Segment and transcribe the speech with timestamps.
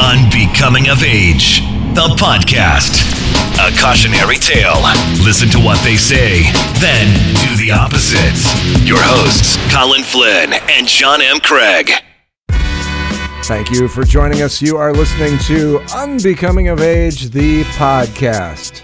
[0.00, 1.60] Unbecoming of Age,
[1.94, 3.00] the podcast.
[3.58, 4.82] A cautionary tale.
[5.24, 6.42] Listen to what they say,
[6.78, 7.06] then
[7.40, 8.36] do the opposite.
[8.86, 11.40] Your hosts, Colin Flynn and John M.
[11.40, 11.90] Craig.
[13.44, 14.60] Thank you for joining us.
[14.60, 18.82] You are listening to Unbecoming of Age, the podcast.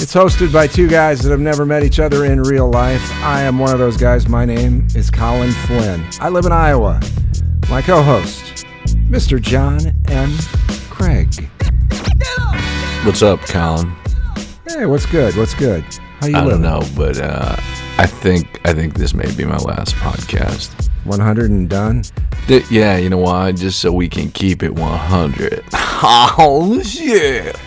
[0.00, 3.02] It's hosted by two guys that have never met each other in real life.
[3.22, 4.26] I am one of those guys.
[4.26, 6.02] My name is Colin Flynn.
[6.18, 6.98] I live in Iowa.
[7.68, 8.64] My co host,
[9.10, 9.40] Mr.
[9.40, 10.36] John M.
[10.88, 11.50] Craig.
[13.04, 13.92] What's up, Colin?
[14.68, 15.36] Hey, what's good?
[15.36, 15.82] What's good?
[16.20, 16.62] How you I living?
[16.62, 17.56] don't know, but uh,
[17.98, 20.88] I think I think this may be my last podcast.
[21.04, 22.04] 100 and done?
[22.46, 23.52] Th- yeah, you know why?
[23.52, 25.64] Just so we can keep it 100.
[26.02, 27.54] Oh shit!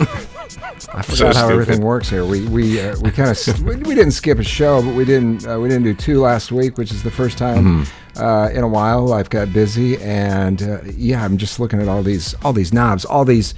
[0.92, 2.24] I forgot how everything works here.
[2.24, 5.46] We we uh, we kind of we, we didn't skip a show, but we didn't
[5.46, 7.86] uh, we didn't do two last week, which is the first time
[8.16, 9.12] uh, in a while.
[9.12, 13.04] I've got busy, and uh, yeah, I'm just looking at all these all these knobs,
[13.04, 13.54] all these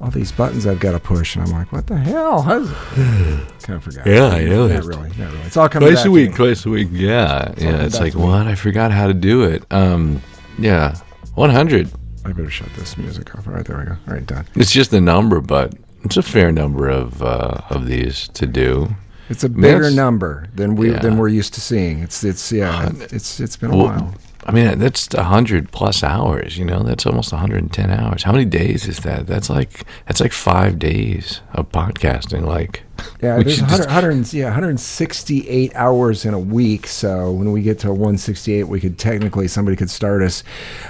[0.00, 2.42] all these buttons I've got to push, and I'm like, what the hell?
[2.42, 2.70] How's
[3.62, 4.06] kind of forgot.
[4.06, 4.84] Yeah, I know Not it.
[4.84, 5.40] really, not really.
[5.46, 6.88] It's all coming Twice back a week, twice a week.
[6.92, 7.84] Yeah, yeah.
[7.84, 8.46] It's like what?
[8.46, 9.64] I forgot how to do it.
[9.70, 10.22] Um,
[10.58, 10.96] yeah,
[11.34, 11.90] 100.
[12.24, 13.46] I better shut this music off.
[13.48, 13.96] All right, there we go.
[14.06, 14.46] All right, done.
[14.54, 18.88] It's just a number, but it's a fair number of uh, of these to do.
[19.30, 20.98] It's a bigger that's- number than we Yeah.
[20.98, 22.00] than we're used to seeing.
[22.00, 24.14] It's it's yeah, uh, it's it's been a Well, while.
[24.46, 26.56] I mean, that's a hundred plus hours.
[26.58, 28.22] You know, that's almost 110 hours.
[28.22, 29.26] How many days is that?
[29.26, 32.42] That's like that's like five days of podcasting.
[32.46, 32.82] Like,
[33.22, 36.86] Yeah, there's 100, just- 100 yeah, 168 hours in a week.
[36.86, 40.42] So when we get to 168, we could technically somebody could start us,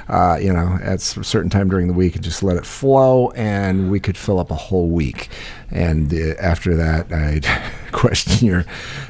[0.08, 3.30] uh, you know, at a certain time during the week and just let it flow,
[3.32, 5.28] and we could fill up a whole week.
[5.72, 7.46] And uh, after that, I'd
[7.92, 8.64] question your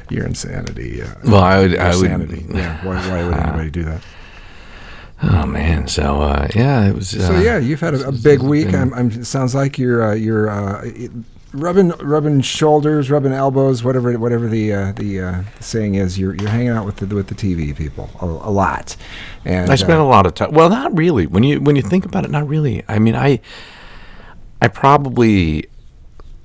[0.09, 1.03] your insanity.
[1.03, 2.43] Uh, Well, I would- I would- sanity.
[2.49, 4.01] Yeah, why, why would anybody do that?
[5.23, 5.87] Oh man.
[5.87, 7.09] So uh, yeah, it was.
[7.09, 8.67] So uh, yeah, you've had a, a big week.
[8.71, 10.89] been- I'm, I'm, it sounds like you're uh, you're uh,
[11.53, 16.17] rubbing rubbing shoulders, rubbing elbows, whatever whatever the uh, the uh, saying is.
[16.17, 18.95] You're you're hanging out with the with the TV people a, a lot,
[19.45, 20.51] and I spent uh, a lot of time.
[20.51, 21.27] Well, not really.
[21.27, 22.83] When you when you think about it, not really.
[22.87, 23.39] I mean, I
[24.61, 25.65] I probably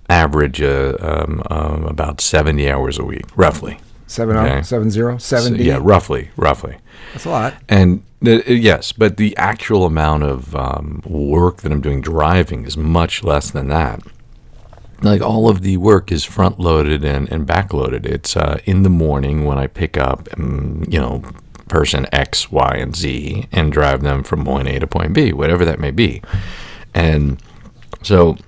[0.09, 3.79] average uh, um, um, about 70 hours a week, roughly.
[4.07, 4.63] Seven oh, okay.
[4.63, 5.19] seven zero
[5.59, 6.77] So, yeah, roughly, roughly.
[7.13, 7.55] that's a lot.
[7.69, 12.77] And uh, yes, but the actual amount of um, work that I'm doing driving is
[12.77, 14.01] much less than that.
[15.03, 18.07] Like all of the work is front loaded and, and back loaded.
[18.07, 21.23] It's uh, in the morning when I pick up, um, you know,
[21.69, 25.65] person X, Y, and Z and drive them from point A to point B, whatever
[25.65, 26.23] that may be.
[26.95, 27.43] And
[28.03, 28.39] so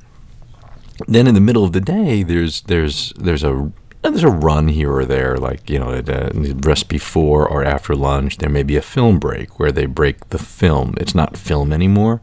[1.07, 3.71] then in the middle of the day, there's there's there's a
[4.11, 6.31] there's a run here or there, like you know, at, uh,
[6.61, 8.39] just before or after lunch.
[8.39, 10.95] There may be a film break where they break the film.
[10.99, 12.21] It's not film anymore.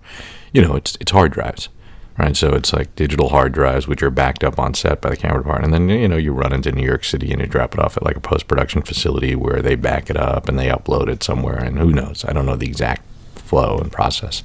[0.53, 1.69] You know, it's it's hard drives,
[2.17, 2.35] right?
[2.35, 5.39] So it's like digital hard drives, which are backed up on set by the camera
[5.39, 7.79] department, and then you know you run into New York City and you drop it
[7.79, 11.07] off at like a post production facility where they back it up and they upload
[11.07, 12.25] it somewhere, and who knows?
[12.25, 13.03] I don't know the exact
[13.45, 14.43] flow and process.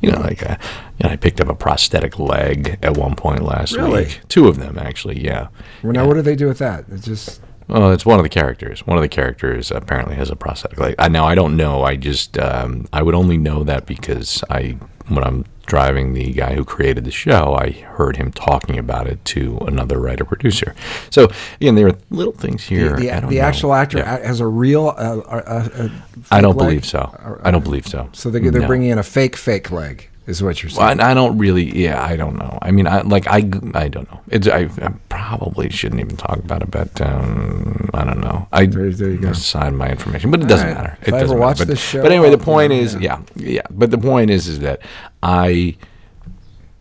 [0.00, 0.56] You know, like uh,
[0.98, 4.04] you know, I picked up a prosthetic leg at one point last Really?
[4.04, 4.20] week.
[4.28, 5.20] Two of them actually.
[5.24, 5.48] Yeah.
[5.82, 6.06] Well, now Yeah.
[6.08, 6.84] what do they do with that?
[6.90, 8.86] It's just Well, it's one of the characters.
[8.86, 10.94] One of the characters apparently has a prosthetic leg.
[10.98, 11.82] I, now I don't know.
[11.84, 14.76] I just um, I would only know that because I
[15.08, 19.24] when I'm driving the guy who created the show, I heard him talking about it
[19.26, 20.74] to another writer producer.
[21.10, 21.30] So
[21.60, 22.96] again, there are little things here.
[22.96, 23.42] the, I don't the know.
[23.42, 24.18] actual actor Yeah.
[24.26, 24.94] has a real.
[24.96, 25.88] Uh,
[26.30, 26.66] I don't leg?
[26.68, 27.38] believe so.
[27.42, 28.08] I don't believe so.
[28.12, 28.66] So they, they're No.
[28.66, 31.00] bringing in a fake fake leg, is what you're Well, saying.
[31.00, 31.64] I, I don't really.
[31.84, 32.58] Yeah, I don't know.
[32.62, 33.38] I mean, I like I.
[33.74, 34.20] I don't know.
[34.28, 38.46] It's I, I probably shouldn't even talk about it, but um, I don't know.
[38.52, 39.30] I There- there you go.
[39.30, 40.76] aside my information, but it doesn't right.
[40.76, 40.98] matter.
[41.02, 41.72] If it I ever doesn't watch matter.
[41.72, 43.20] But, show, but anyway, the point yeah, is, yeah.
[43.34, 43.48] yeah.
[43.48, 44.80] yeah, But the point is, is that
[45.22, 45.76] I,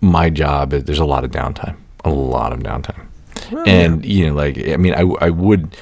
[0.02, 3.06] my job is there's a lot of downtime, a lot of downtime,
[3.52, 5.76] Well, and you know, like I mean, I I would,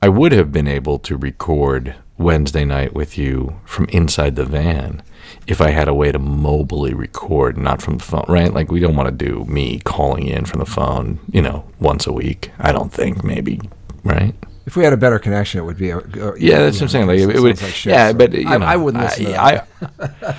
[0.00, 5.02] I would have been able to record Wednesday night with you from inside the van
[5.46, 8.52] if I had a way to mobily record, not from the phone, right?
[8.52, 12.06] Like we don't want to do me calling in from the phone, you know, once
[12.06, 12.50] a week.
[12.58, 13.60] I don't think maybe,
[14.04, 14.34] right?
[14.66, 15.90] If we had a better connection, it would be.
[15.90, 17.06] A, uh, Yeah, that's what I'm saying.
[17.06, 19.26] Like it, it would, like shit, yeah, so but you I, know, I wouldn't listen
[19.34, 19.62] I.
[19.98, 20.36] I,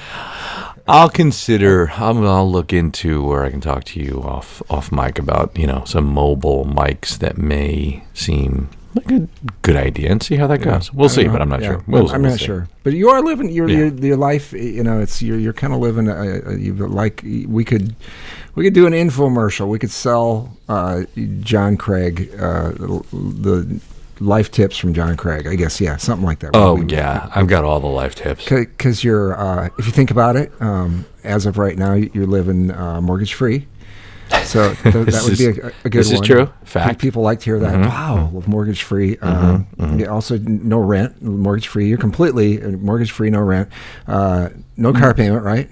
[0.87, 1.91] I'll consider.
[1.95, 5.65] I'll, I'll look into where I can talk to you off off mic about you
[5.65, 9.27] know some mobile mics that may seem like a
[9.61, 10.91] good idea and see how that goes.
[10.93, 11.31] We'll see, know.
[11.33, 11.67] but I'm not Yeah.
[11.69, 11.83] sure.
[11.87, 12.45] We'll, I'm we'll not see.
[12.45, 12.67] sure.
[12.83, 13.77] But you are living your Yeah.
[13.77, 14.51] your, your life.
[14.53, 16.07] You know, it's you're you're kind of living.
[16.07, 17.95] A, a, you like we could
[18.55, 19.67] we could do an infomercial.
[19.67, 21.03] We could sell uh,
[21.41, 23.79] John Craig uh, the,
[24.21, 25.47] life tips from John Craig.
[25.47, 26.51] I guess yeah, something like that.
[26.53, 28.49] Oh We- yeah, I've got all the life tips.
[28.49, 32.71] because you're uh, if you think about it um, as of right now, you're living
[32.71, 33.67] uh, mortgage free.
[34.43, 36.51] So th- that would be a, a good this is true.
[36.63, 36.91] Fact.
[36.91, 36.99] Mm-hmm.
[36.99, 37.79] People like to hear that.
[37.79, 39.17] Wow, mortgage free.
[39.19, 39.67] Um,
[39.99, 41.87] yeah, Also, no rent, mortgage free.
[41.87, 43.69] You're completely mortgage free, no rent,
[44.07, 45.69] uh, no car payment, right?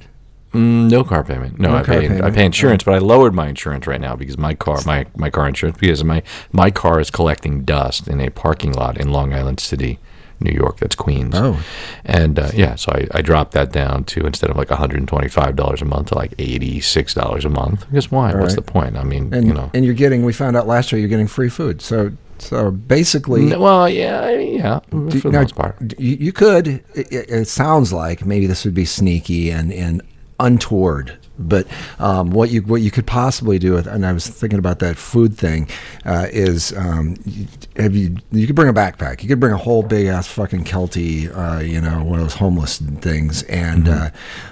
[0.53, 1.59] Mm, no car payment.
[1.59, 4.37] No, No I pay I pay insurance, but I lowered my insurance right now because
[4.37, 8.29] my car my, my car insurance because my my car is collecting dust in a
[8.29, 9.99] parking lot in Long Island City,
[10.39, 10.79] New York.
[10.79, 11.33] That's Queens.
[11.35, 11.59] Oh.
[12.05, 14.99] and uh, yeah, so I, I dropped that down to instead of like one hundred
[14.99, 17.85] and twenty five dollars a month to like eighty six dollars a month.
[17.89, 18.33] Because why?
[18.35, 18.97] What's the point?
[18.97, 19.71] I mean, And you know.
[19.73, 20.23] and you're getting.
[20.25, 21.81] We found out last year you're getting free food.
[21.81, 25.75] So so basically, N- well, yeah, yeah, Do- for the now, most part.
[25.99, 26.67] You, you could.
[26.67, 30.01] It, it, it sounds like maybe this would be sneaky and, and
[30.39, 31.17] untoward.
[31.39, 31.67] But
[31.99, 34.97] um, what you what you could possibly do with, and I was thinking about that
[34.97, 35.69] food thing,
[36.05, 39.21] uh, is um, you, have you you could bring a backpack.
[39.21, 42.35] You could bring a whole big ass fucking Kelty, uh, you know, one of those
[42.35, 44.09] homeless things, and uh,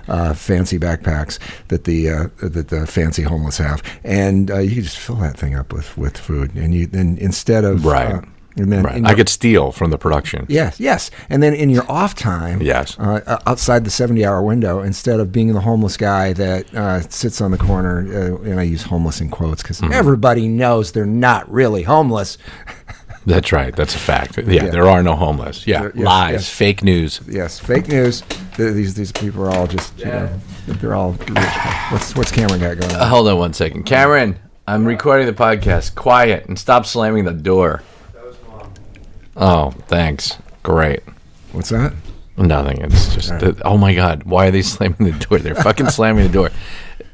[0.07, 1.39] uh, fancy backpacks
[1.69, 5.37] that the uh, that the fancy homeless have, and uh, you could just fill that
[5.37, 8.23] thing up with, with food, and you then instead of Right.
[8.57, 8.95] Uh, and then Right.
[8.97, 10.45] in I could steal from the production.
[10.49, 11.11] Yes, yes.
[11.29, 12.97] And then in your off time, Yes.
[12.99, 17.01] uh, uh, outside the 70 hour window, instead of being the homeless guy that uh,
[17.09, 19.93] sits on the corner, uh, and I use homeless in quotes because Mm-hmm.
[19.93, 22.37] everybody knows they're not really homeless.
[23.27, 23.75] That's right.
[23.75, 24.37] That's a fact.
[24.37, 24.69] Yeah, Yeah.
[24.69, 25.65] there are no homeless.
[25.65, 26.49] Yeah, There- yes, lies, yes.
[26.49, 27.21] fake news.
[27.27, 28.21] Yes, fake news.
[28.57, 30.29] These these people are all just, you know,
[30.67, 31.29] they're all rich.
[31.89, 33.09] What's, what's Cameron got going Uh, on?
[33.09, 33.83] hold on one second.
[33.83, 34.37] Cameron,
[34.67, 35.95] I'm recording the podcast.
[35.95, 37.81] Quiet and stop slamming the door.
[39.35, 40.37] Oh, thanks.
[40.63, 41.01] Great.
[41.51, 41.93] What's that?
[42.37, 42.81] Nothing.
[42.81, 44.23] It's just, that- oh my God.
[44.23, 45.39] Why are they slamming the door?
[45.39, 46.49] They're fucking slamming the door.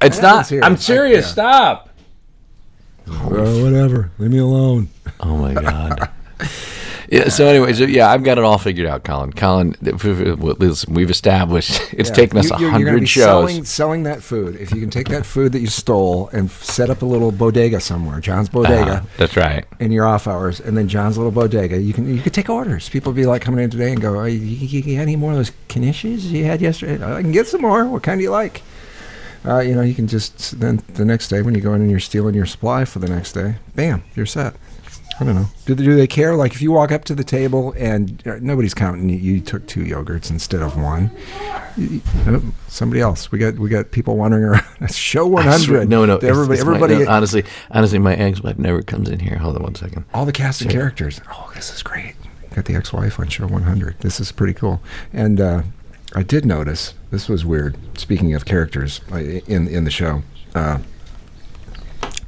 [0.02, 0.66] It's happens not.
[0.66, 1.26] I'm I- serious.
[1.28, 1.32] yeah.
[1.32, 1.90] Stop.
[3.08, 4.12] Oh, whatever.
[4.20, 4.90] Leave me alone.
[5.20, 6.10] Oh my God.
[7.12, 7.28] Yeah.
[7.28, 9.34] So, anyways, yeah, I've got it all figured out, Colin.
[9.34, 12.16] Colin, th- f- f- listen, we've established it's Yeah.
[12.16, 13.26] taken us You- a you're- you're gonna hundred shows.
[13.50, 14.56] Selling, selling that food.
[14.60, 17.82] If you can take that food that you stole and set up a little bodega
[17.82, 18.92] somewhere, John's Bodega.
[18.92, 19.02] Uh-huh.
[19.18, 19.66] That's right.
[19.82, 21.82] in your off hours, and then John's little bodega.
[21.82, 22.88] You can you could take orders.
[22.88, 25.32] People be like coming in today and go, oh, you, you, you got any more
[25.32, 27.04] of those knishes you had yesterday?
[27.04, 27.86] I can get some more.
[27.88, 28.62] What kind do you like?
[29.44, 31.90] Uh, you know, you can just then the next day when you go in and
[31.92, 34.54] you're stealing your supply for the next day, bam, you're set.
[35.22, 35.46] I don't know.
[35.66, 36.36] Do they, do they care?
[36.36, 39.68] Like if you walk up to the table and uh, nobody's counting, you, you took
[39.68, 41.12] two yogurts instead of one.
[41.78, 43.32] You- you- somebody else.
[43.32, 44.64] We got we got people wandering around.
[44.92, 45.88] Show one hundred.
[45.88, 46.18] No, no.
[46.18, 47.06] Everybody, it's my- everybody.
[47.06, 49.38] no, honestly, honestly, my ex-wife never comes in here.
[49.38, 50.06] Hold on one second.
[50.14, 51.22] all the cast and characters.
[51.32, 52.16] Oh, this is great.
[52.56, 54.00] Got the ex-wife on show 100.
[54.02, 54.82] This is pretty cool.
[55.14, 55.62] And uh,
[56.16, 57.78] I did notice this was weird.
[57.98, 60.24] Speaking of characters uh, in in the show,
[60.56, 60.80] uh,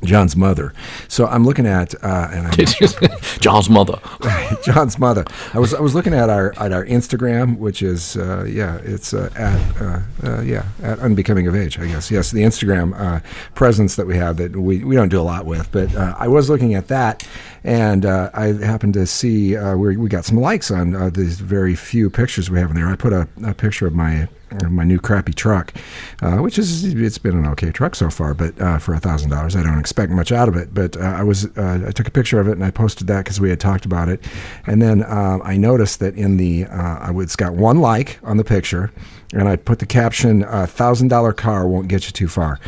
[0.04, 0.74] John's mother.
[1.08, 3.08] So I'm looking at uh, and I'm
[3.40, 4.00] John's mother.
[4.64, 5.26] John's mother.
[5.54, 9.14] I was I was looking at our at our Instagram, which is uh, yeah, it's
[9.14, 12.12] uh, at uh, uh, yeah at unbecoming of age, I guess.
[12.12, 13.20] Yes, the Instagram uh,
[13.56, 16.28] presence that we have that we, we don't do a lot with, but uh, I
[16.28, 17.28] was looking at that,
[17.64, 21.40] and uh, I happened to see uh, we we got some likes on uh, these
[21.40, 22.88] very few pictures we have in there.
[22.88, 24.28] I put a, a picture of my
[24.70, 25.74] my new crappy truck,
[26.22, 29.30] uh, which is it's been an okay truck so far, but uh, for a thousand
[29.30, 30.74] dollars, I don't expect much out of it.
[30.74, 33.20] But uh, I was uh, I took a picture of it and I posted that
[33.26, 34.24] because we had talked about it,
[34.68, 38.20] and then uh, I noticed that in the uh, I would- it's got one like
[38.24, 38.92] on the picture,
[39.34, 42.60] and I put the caption "A thousand dollar car won't get you too far,"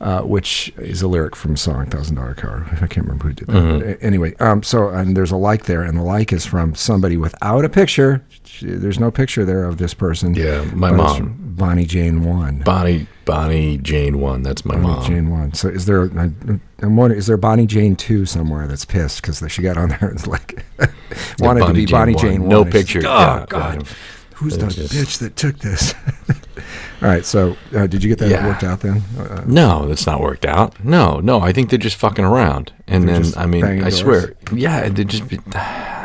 [0.00, 3.32] uh, which is a lyric from a song "Thousand Dollar Car." I can't remember who
[3.34, 3.54] did that.
[3.78, 6.74] But a- anyway, um, so and there's a like there, and the like is from
[6.74, 8.22] somebody without a picture.
[8.62, 10.34] There's no picture there of this person.
[10.34, 11.36] Yeah, my mom.
[11.56, 12.60] Bonnie Jane one.
[12.60, 14.42] Bonnie Bonnie Jane one.
[14.42, 15.04] That's my Bonnie mom.
[15.06, 15.52] Jane one.
[15.54, 16.04] So is there?
[16.18, 16.30] I,
[16.80, 20.08] I'm wondering, is there Bonnie Jane two somewhere that's pissed because she got on there?
[20.08, 20.64] and like
[21.38, 22.14] wanted to be Jane Bonnie.
[22.16, 22.48] Jane one.
[22.48, 23.00] No just, picture.
[23.06, 23.92] Oh Yeah, God, yeah.
[24.36, 25.94] who's the just- bitch that took this?
[27.02, 27.24] All right.
[27.24, 28.46] So uh, did you get that Yeah.
[28.46, 29.02] worked out then?
[29.18, 30.82] Uh, No, that's not worked out.
[30.84, 31.40] No, no.
[31.40, 32.72] I think they're just fucking around.
[32.86, 33.98] And then I mean, I doors?
[33.98, 35.22] swear, yeah, they just.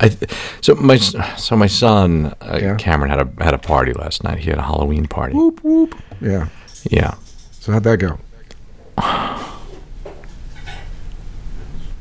[0.00, 0.16] I
[0.62, 2.76] so my so my son uh, Yeah.
[2.76, 4.38] Cameron had a had a party last night.
[4.38, 5.34] He had a Halloween party.
[5.34, 5.94] whoop whoop.
[6.20, 6.48] Yeah.
[6.90, 7.14] Yeah.
[7.52, 8.18] So how'd that go?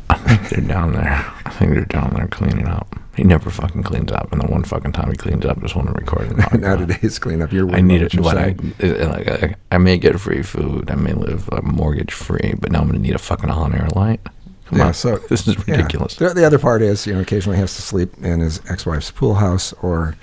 [0.09, 1.25] I think they're down there.
[1.45, 2.95] I think they're down there cleaning up.
[3.15, 5.87] He never fucking cleans up, and the one fucking time he cleans up is when
[5.87, 6.37] I'm recording.
[6.37, 7.51] the now today's cleanup.
[7.51, 8.17] You're I need it.
[8.19, 10.89] What I, I I may get free food.
[10.89, 13.87] I may live uh, mortgage free, but now I'm gonna need a fucking on air
[13.93, 14.21] light.
[14.69, 15.75] Come Yeah, on, so this is yeah.
[15.77, 16.15] ridiculous.
[16.15, 19.35] The, the other part is, you know, occasionally has to sleep in his ex-wife's pool
[19.35, 20.15] house or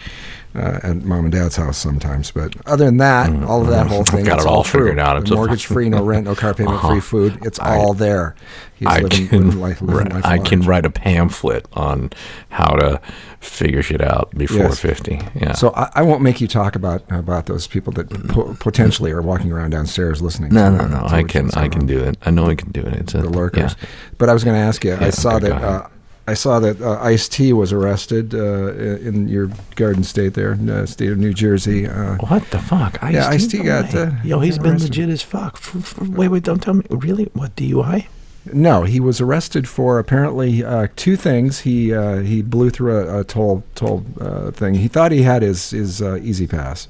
[0.56, 2.30] uh, at mom and dad's house sometimes.
[2.30, 4.26] But other than that, all of that whole thing, Mm-hmm.
[4.28, 4.80] Got it all true.
[4.86, 5.28] figured out.
[5.30, 7.38] Mortgage free, no rent, no car payment, free food.
[7.42, 8.34] It's all there.
[8.76, 12.10] He's I living, can, living life, living life I can write a pamphlet on
[12.50, 13.00] how to
[13.40, 14.80] figure shit out before Yes.
[14.80, 15.18] 50.
[15.34, 15.52] Yeah.
[15.54, 19.22] So I, I won't make you talk about about those people that po- potentially are
[19.22, 20.52] walking around downstairs listening.
[20.52, 21.06] no, to, no, no.
[21.06, 22.18] I can, I can do it.
[22.26, 22.92] I know I can do it.
[22.94, 23.76] It's a, the lurkers.
[23.80, 23.88] yeah.
[24.18, 24.94] But I was going to ask you.
[24.94, 25.90] I saw okay, that.
[26.28, 30.66] I saw that uh, Ice T was arrested uh, in your Garden State there, in
[30.66, 31.86] the state of New Jersey.
[31.86, 32.98] Uh, What the fuck?
[33.02, 34.00] Ice Yeah, Ice-T got, way.
[34.02, 34.90] uh, Yo, he's been arrested.
[34.90, 35.60] legit as fuck.
[36.00, 36.84] Wait, wait, don't tell me.
[36.90, 37.24] Really?
[37.34, 38.06] What DUI?
[38.52, 41.60] no, he was arrested for apparently uh, two things.
[41.60, 44.74] He uh, he blew through a, a toll toll uh, thing.
[44.74, 46.86] He thought he had his his uh, E-ZPass.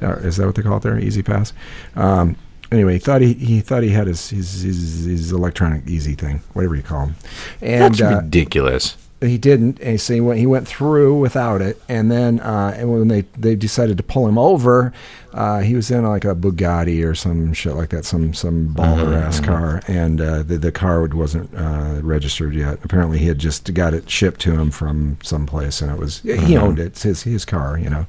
[0.00, 0.98] Uh, is that what they call it there?
[0.98, 1.52] E-ZPass.
[1.96, 2.36] Um,
[2.72, 6.40] anyway, he thought he, he thought he had his his, his his electronic Easy thing,
[6.54, 7.14] whatever you call him.
[7.60, 8.96] And That's uh, ridiculous.
[9.20, 11.80] he didn't, and so he went, he went through without it.
[11.88, 14.92] And then, uh, and when they, they decided to pull him over,
[15.34, 19.16] uh, he was in like a Bugatti or some shit like that, some some baller
[19.16, 22.78] ass car, and uh, the the car wasn't uh, registered yet.
[22.84, 26.56] Apparently, he had just got it shipped to him from someplace, and it was he
[26.56, 26.86] owned it.
[26.86, 28.06] It's his his car, you know.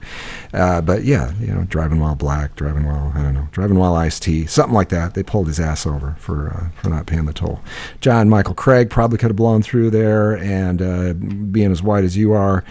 [0.53, 3.95] Uh, but yeah, you know, driving while black, driving while I don't know, driving while
[3.95, 5.13] iced tea, something like that.
[5.13, 7.61] They pulled his ass over for uh, for not paying the toll.
[8.01, 12.17] John Michael Craig probably could have blown through there, and uh, being as white as
[12.17, 12.63] you are,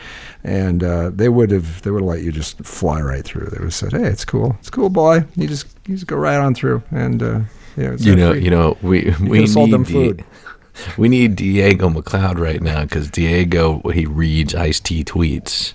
[0.44, 3.46] and uh, they would have they would have let you just fly right through.
[3.46, 5.24] They would have said, "Hey, it's cool, it's cool, boy.
[5.36, 7.40] You just you just go right on through." And uh,
[7.76, 8.44] yeah, it's You know, free.
[8.44, 10.24] you know, we we need sold them food.
[10.98, 15.74] we need Diego McLeod right now because Diego he reads Ice T tweets.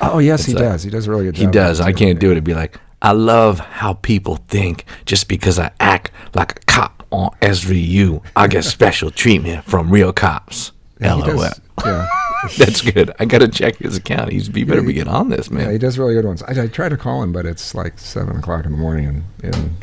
[0.00, 0.82] oh yes, he like- does.
[0.82, 1.46] He does a really good job.
[1.46, 1.80] He does.
[1.80, 2.32] I can't do it.
[2.32, 7.04] It'd be like, I love how people think just because I act like a cop
[7.10, 10.72] on SVU, I get special treatment from real cops.
[11.00, 11.26] Yeah, LOL.
[11.26, 12.06] does- yeah.
[12.58, 13.12] That's good.
[13.18, 14.32] I got to check his account.
[14.32, 15.66] He's he better be getting on this, man.
[15.66, 16.42] Yeah, he does really good ones.
[16.42, 19.50] I, I try to call him, but it's like seven o'clock in the morning in
[19.52, 19.76] in,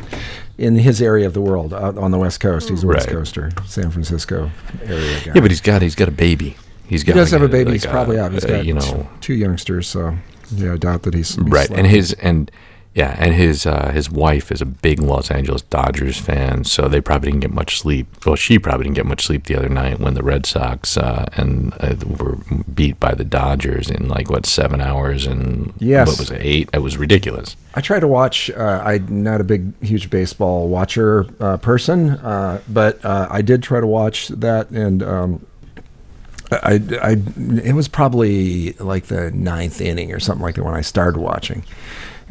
[0.58, 2.70] in his area of the world, out on the West Coast.
[2.70, 3.16] He's a West Right.
[3.16, 4.52] Coaster, San Francisco
[4.84, 5.32] area guy.
[5.36, 6.56] Yeah, but he's got he's got a baby.
[6.86, 7.72] He's got he does like have a baby.
[7.72, 8.32] he's like probably out.
[8.32, 10.16] He's uh, got you know two youngsters, so
[10.52, 12.52] yeah, I doubt that he's, he's right and his and
[12.96, 17.02] yeah and his uh, his wife is a big los angeles dodgers fan so they
[17.02, 20.00] probably didn't get much sleep well she probably didn't get much sleep the other night
[20.00, 22.38] when the red sox uh, and uh, were
[22.74, 26.08] beat by the dodgers in like what seven hours and Yes.
[26.08, 28.52] what was it eight it was ridiculous I try to watch.
[28.52, 33.64] Uh, I'm not a big, huge baseball watcher uh, person, uh, but uh, I did
[33.64, 35.44] try to watch that, and um,
[36.52, 37.18] I, I,
[37.64, 41.64] it was probably like the ninth inning or something like that when I started watching,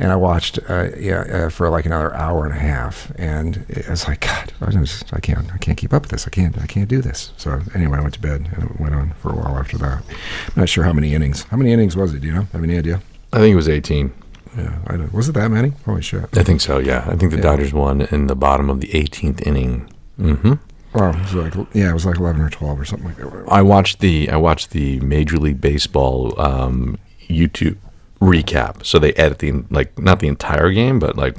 [0.03, 3.89] and I watched, uh, yeah, uh, for like another hour and a half, and it
[3.89, 6.27] was like, God, I, just, I can't, I can't keep up with this.
[6.27, 7.31] I can't, I can't do this.
[7.37, 10.03] So anyway, I went to bed, and it went on for a while after that.
[10.49, 11.45] I'm not sure how many innings.
[11.45, 12.21] How many innings was it?
[12.21, 12.47] Do you know?
[12.53, 13.01] Have any idea?
[13.33, 14.13] i think it was 18
[14.59, 15.13] Yeah, I don't.
[15.15, 15.73] Was it that many?
[15.87, 16.37] Holy shit!
[16.37, 17.43] i think so yeah i think the Yeah.
[17.51, 19.89] dodgers won in the bottom of the 18th inning
[20.21, 20.55] Mm-hmm.
[20.95, 23.45] Well, it was like yeah, it was like eleven or twelve or something like that.
[23.49, 27.79] I watched the I watched the Major League Baseball um, YouTube
[28.23, 28.87] recap.
[28.87, 31.37] So they edit the like not the entire game, but like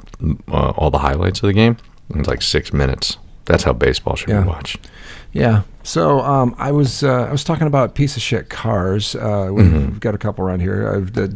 [0.52, 1.78] uh, all the highlights of the game.
[2.14, 3.18] It's like six minutes.
[3.46, 4.42] That's how baseball should Yeah.
[4.42, 4.78] be watched.
[5.34, 5.64] Yeah.
[5.86, 9.16] So um, I was uh, I was talking about piece of shit cars.
[9.16, 9.98] Uh, we've Mm-hmm.
[9.98, 10.88] got a couple around here.
[10.88, 11.28] I've uh,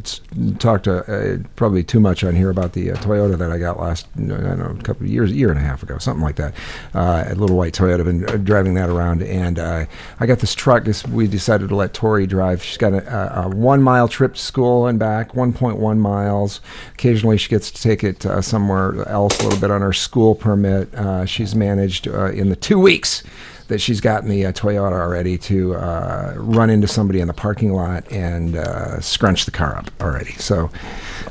[0.58, 4.08] talked uh, probably too much on here about the uh, Toyota that I got last
[4.16, 6.54] I don't know a couple of years, year and a half ago, something like that.
[6.94, 8.00] Uh, a little white Toyota.
[8.00, 9.86] I've been driving that around, and uh,
[10.22, 10.86] I got this truck.
[10.86, 12.64] This we decided to let Tori drive.
[12.64, 16.62] She's got a, a, a one mile trip to school and back, 1.1 miles.
[16.94, 20.36] Occasionally, she gets to take it uh, somewhere else a little bit on her school
[20.36, 20.94] permit.
[20.96, 23.24] Uh, she's managed uh, in the two weeks
[23.68, 27.74] that she's gotten the uh, Toyota already to uh, run into somebody in the parking
[27.74, 30.34] lot and uh, scrunch the car up already.
[30.34, 30.70] So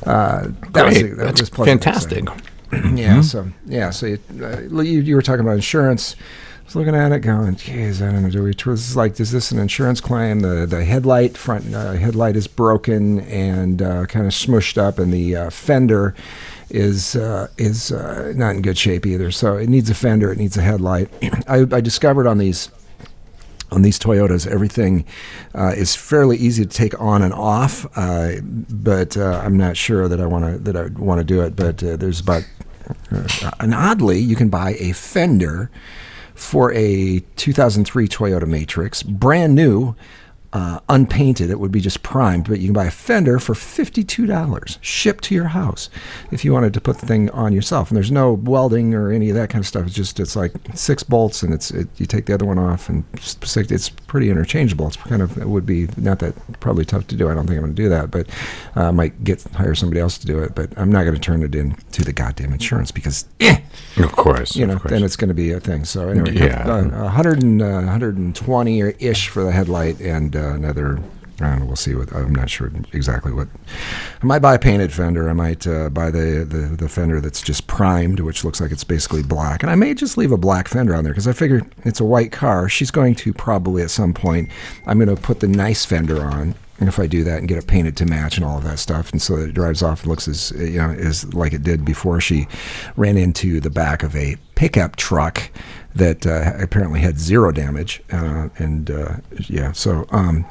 [0.05, 2.29] uh, that was, that That's was fantastic.
[2.29, 2.35] say.
[2.95, 3.21] yeah.
[3.21, 3.91] So yeah.
[3.91, 6.17] So you, uh, you, you were talking about insurance.
[6.19, 8.31] I was looking at it, going, "Geez, I don't know.
[8.31, 8.53] Do we?
[8.53, 10.41] This is like, is this an insurance claim?
[10.41, 15.13] The the headlight front uh, headlight is broken and uh, kind of smushed up, and
[15.13, 16.15] the uh, fender
[16.71, 19.31] is uh, is uh, not in good shape either.
[19.31, 20.33] So it needs a fender.
[20.33, 21.09] It needs a headlight.
[21.49, 22.71] I, I discovered on these
[23.73, 25.05] on these Toyotas, everything
[25.55, 30.07] uh, is fairly easy to take on and off, uh, but uh, I'm not sure
[30.07, 31.57] that I want to that I want to do it.
[31.57, 32.45] But uh, there's about
[33.61, 35.71] and oddly, you can buy a fender
[36.35, 39.95] for a 2003 Toyota Matrix, brand new,
[40.53, 41.51] uh, unpainted.
[41.51, 45.35] It would be just primed, but you can buy a fender for $52 shipped to
[45.35, 45.89] your house
[46.31, 47.91] if you wanted to put the thing on yourself.
[47.91, 49.87] And there's no welding or any of that kind of stuff.
[49.87, 52.89] It's just, it's like six bolts and it's, it, you take the other one off
[52.89, 54.87] and six, it's pretty interchangeable.
[54.89, 57.29] It's kind of, it would be not that probably tough to do.
[57.29, 58.29] I don't think I'm going to do that, but
[58.77, 61.21] uh, I might get, hire somebody else to do it, but I'm not going to
[61.21, 63.59] turn it in to the goddamn insurance because, eh,
[63.99, 64.55] Of course.
[64.57, 64.91] you know, course.
[64.91, 65.85] then it's going to be a thing.
[65.85, 66.67] So anyway, Yeah.
[66.69, 70.99] uh, 100 and, uh, 120 or ish for the headlight, and uh, another.
[71.39, 71.67] I don't know.
[71.67, 72.15] We'll see what.
[72.15, 73.49] I'm not sure exactly what.
[74.23, 75.29] I might buy a painted fender.
[75.29, 78.85] I might uh, buy the, the the fender that's just primed, which looks like it's
[78.85, 81.61] basically black, and I may just leave a black fender on there because I figure
[81.85, 82.71] it's a white car.
[82.71, 84.51] She's going to probably at some point.
[84.87, 87.59] I'm going to put the nice fender on, and if I do that and get
[87.59, 90.03] it painted to match and all of that stuff, and so that it drives off
[90.03, 92.49] and looks as you know as like it did before she
[92.97, 95.51] ran into the back of a pickup truck
[95.97, 99.17] that uh, apparently had zero damage, uh, and uh,
[99.49, 100.45] yeah, so um,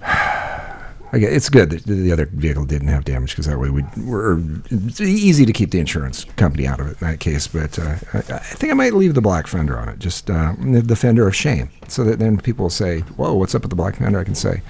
[1.12, 4.38] it's good that the other vehicle didn't have damage because that way we we're
[4.70, 7.48] it's easy to keep the insurance company out of it in that case.
[7.48, 10.54] But uh, I, I think I might leave the black fender on it, just uh,
[10.58, 13.96] the fender of shame, so that then people say, "Whoa, what's up with the black
[13.96, 14.62] fender?" I can say,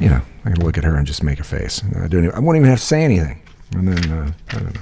[0.00, 1.82] you know, I can look at her and just make a face.
[1.96, 2.24] I don't.
[2.24, 3.40] Even, I won't even have to say anything,
[3.72, 4.80] and then I don't know.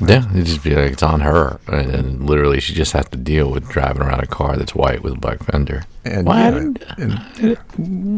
[0.00, 3.16] Yeah, it'd just be like it's on her, and, and literally she just has to
[3.16, 5.84] deal with driving around a car that's white with a black fender.
[6.04, 7.58] And, Why yeah, and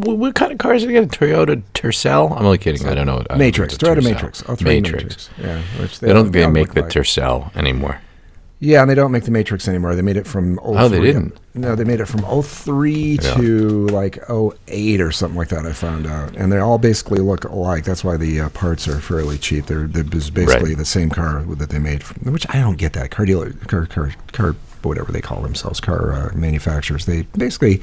[0.04, 1.14] What, what kind of cars did you get?
[1.14, 2.34] A Toyota Tercel?
[2.36, 2.86] I'm only kidding.
[2.86, 3.16] I don't know.
[3.16, 4.62] I don't know Matrix, Toyota Matrix, Matrix.
[4.62, 5.30] Matrix.
[5.38, 6.90] Yeah, which They don't think they make the like.
[6.90, 8.00] Tercel anymore.
[8.60, 9.94] Yeah, and they don't make the Matrix anymore.
[9.94, 10.62] They made it from 03.
[10.64, 11.36] Oh, they didn't?
[11.54, 13.34] No, they made it from 03 Yeah.
[13.34, 15.66] to like 08 or something like that.
[15.66, 17.84] I found out, and they all basically look alike.
[17.84, 19.66] That's why the uh, parts are fairly cheap.
[19.66, 20.78] They're, they're basically Right.
[20.78, 22.02] the same car that they made.
[22.04, 25.80] From, which I don't get that car dealer, car, car, car, whatever they call themselves,
[25.80, 27.04] car uh, manufacturers.
[27.06, 27.82] They basically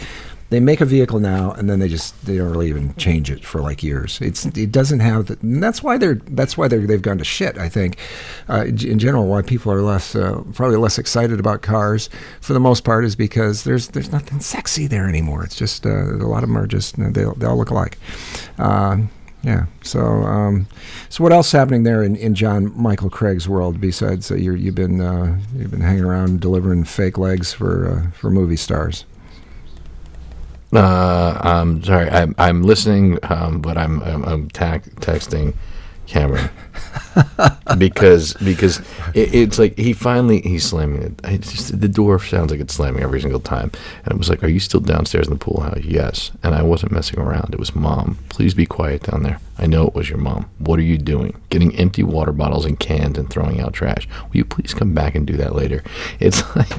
[0.51, 3.45] they make a vehicle now, and then they just they don't really even change it
[3.45, 4.19] for like years.
[4.21, 7.23] It's it doesn't have the, and that's why they're that's why they're, they've gone to
[7.23, 7.57] shit.
[7.57, 7.97] I think
[8.49, 12.09] uh, in general why people are less uh, probably less excited about cars
[12.41, 15.41] for the most part is because there's there's nothing sexy there anymore.
[15.45, 17.97] It's just uh, a lot of them are just they they all look alike.
[18.57, 19.09] Um,
[19.43, 19.65] yeah.
[19.81, 20.67] So, um,
[21.09, 24.55] so what else is happening there in, in John Michael Craig's world besides uh, you're,
[24.55, 29.05] you've been uh, you've been hanging around delivering fake legs for uh, for movie stars?
[30.73, 32.09] Uh, I'm sorry.
[32.09, 35.53] I'm, I'm listening, um, but I'm I'm, I'm tac- texting
[36.07, 36.49] Cameron
[37.77, 38.79] because because
[39.13, 41.13] it, it's like he finally he's slamming it.
[41.25, 43.71] It's just, the door sounds like it's slamming every single time,
[44.05, 46.63] and it was like, "Are you still downstairs in the pool house?" Yes, and I
[46.63, 47.53] wasn't messing around.
[47.53, 48.17] It was mom.
[48.29, 49.39] Please be quiet down there.
[49.57, 50.49] I know it was your mom.
[50.59, 51.39] What are you doing?
[51.49, 54.07] Getting empty water bottles and cans and throwing out trash.
[54.29, 55.83] Will you please come back and do that later?
[56.19, 56.71] It's like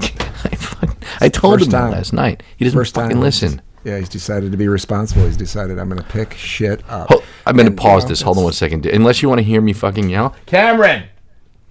[0.46, 1.90] I, fucking, I told First him that time.
[1.92, 2.42] last night.
[2.56, 3.60] He doesn't First fucking listen.
[3.84, 5.24] Yeah, he's decided to be responsible.
[5.24, 7.08] He's decided I'm going to pick shit up.
[7.08, 8.22] Hold, I'm going to And, you pause know, this.
[8.22, 8.86] Hold on one second.
[8.86, 10.36] Unless you want to hear me fucking yell.
[10.46, 11.04] Cameron!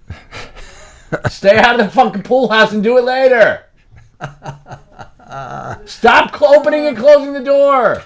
[1.28, 3.64] Stay out of the fucking pool house and do it later.
[5.86, 8.02] Stop opening and closing the door.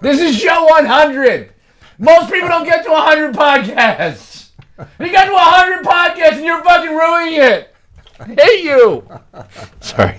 [0.00, 1.52] This is show 100.
[1.98, 4.50] Most people don't get to 100 podcasts.
[5.00, 7.74] You got to 100 podcasts and you're fucking ruining it.
[8.20, 9.06] I hate you.
[9.80, 10.16] Sorry.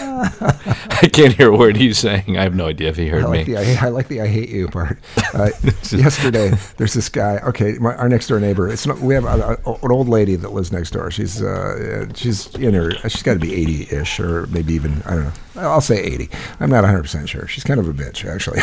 [0.00, 2.36] I can't hear a word he's saying.
[2.36, 3.54] I have no idea if he heard I like me.
[3.54, 4.98] the I, I like the I hate you part.
[5.34, 5.50] Uh,
[5.90, 7.38] yesterday, there's this guy.
[7.38, 8.68] Okay, my, our next door neighbor.
[8.68, 8.98] It's not.
[9.00, 11.10] We have a, a, an old lady that lives next door.
[11.10, 12.92] She's uh, she's in her.
[13.08, 15.32] She's got to be 80-ish, or maybe even I don't know.
[15.56, 16.30] I'll say 80.
[16.60, 17.48] I'm not 100 percent sure.
[17.48, 18.60] She's kind of a bitch, actually.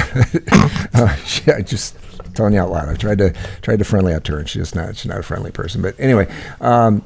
[0.94, 1.98] uh, she, I just
[2.34, 2.88] telling you out loud.
[2.88, 4.96] I tried to tried to friendly up to her, and she's just not.
[4.96, 5.82] She's not a friendly person.
[5.82, 6.34] But anyway.
[6.62, 7.04] Um,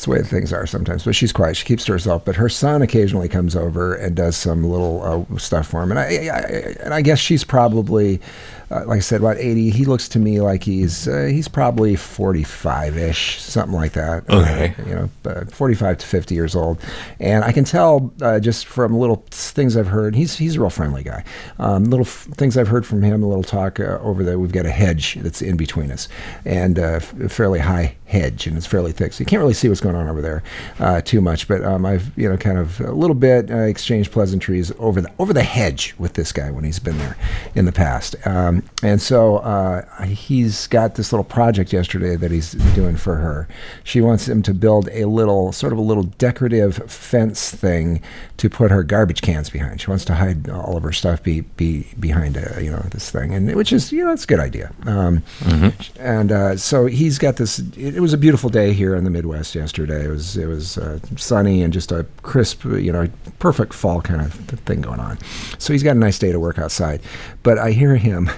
[0.00, 1.04] it's the way things are sometimes.
[1.04, 1.58] But she's quiet.
[1.58, 2.24] She keeps to herself.
[2.24, 5.90] But her son occasionally comes over and does some little uh, stuff for him.
[5.90, 6.40] And I, I,
[6.82, 8.18] and I guess she's probably,
[8.70, 9.68] uh, like I said, about eighty.
[9.68, 14.26] He looks to me like he's uh, he's probably forty-five ish, something like that.
[14.30, 14.74] Okay.
[14.78, 16.80] Uh, you know, uh, forty-five to fifty years old.
[17.18, 20.14] And I can tell uh, just from little things I've heard.
[20.14, 21.24] He's he's a real friendly guy.
[21.58, 23.22] Um, little f- things I've heard from him.
[23.22, 24.38] A little talk uh, over there.
[24.38, 26.08] We've got a hedge that's in between us,
[26.46, 29.68] and uh, a fairly high hedge, and it's fairly thick, so you can't really see
[29.68, 30.42] what's going on over there
[30.78, 31.48] uh, too much.
[31.48, 35.10] But um, I've you know kind of a little bit uh, exchanged pleasantries over the
[35.18, 37.16] over the hedge with this guy when he's been there
[37.54, 38.16] in the past.
[38.26, 43.48] Um, and so uh, he's got this little project yesterday that he's doing for her.
[43.84, 48.02] She wants him to build a little sort of a little decorative fence thing
[48.36, 49.80] to put her garbage cans behind.
[49.80, 53.10] She wants to hide all of her stuff be, be behind a, you know this
[53.10, 54.72] thing, and which is you know it's a good idea.
[54.86, 55.22] Um,
[55.98, 57.58] And uh, so he's got this.
[57.76, 60.06] It it was a beautiful day here in the Midwest yesterday.
[60.06, 64.22] It was it was uh, sunny and just a crisp, you know, perfect fall kind
[64.22, 65.18] of thing going on.
[65.58, 67.02] So he's got a nice day to work outside.
[67.42, 68.30] But I hear him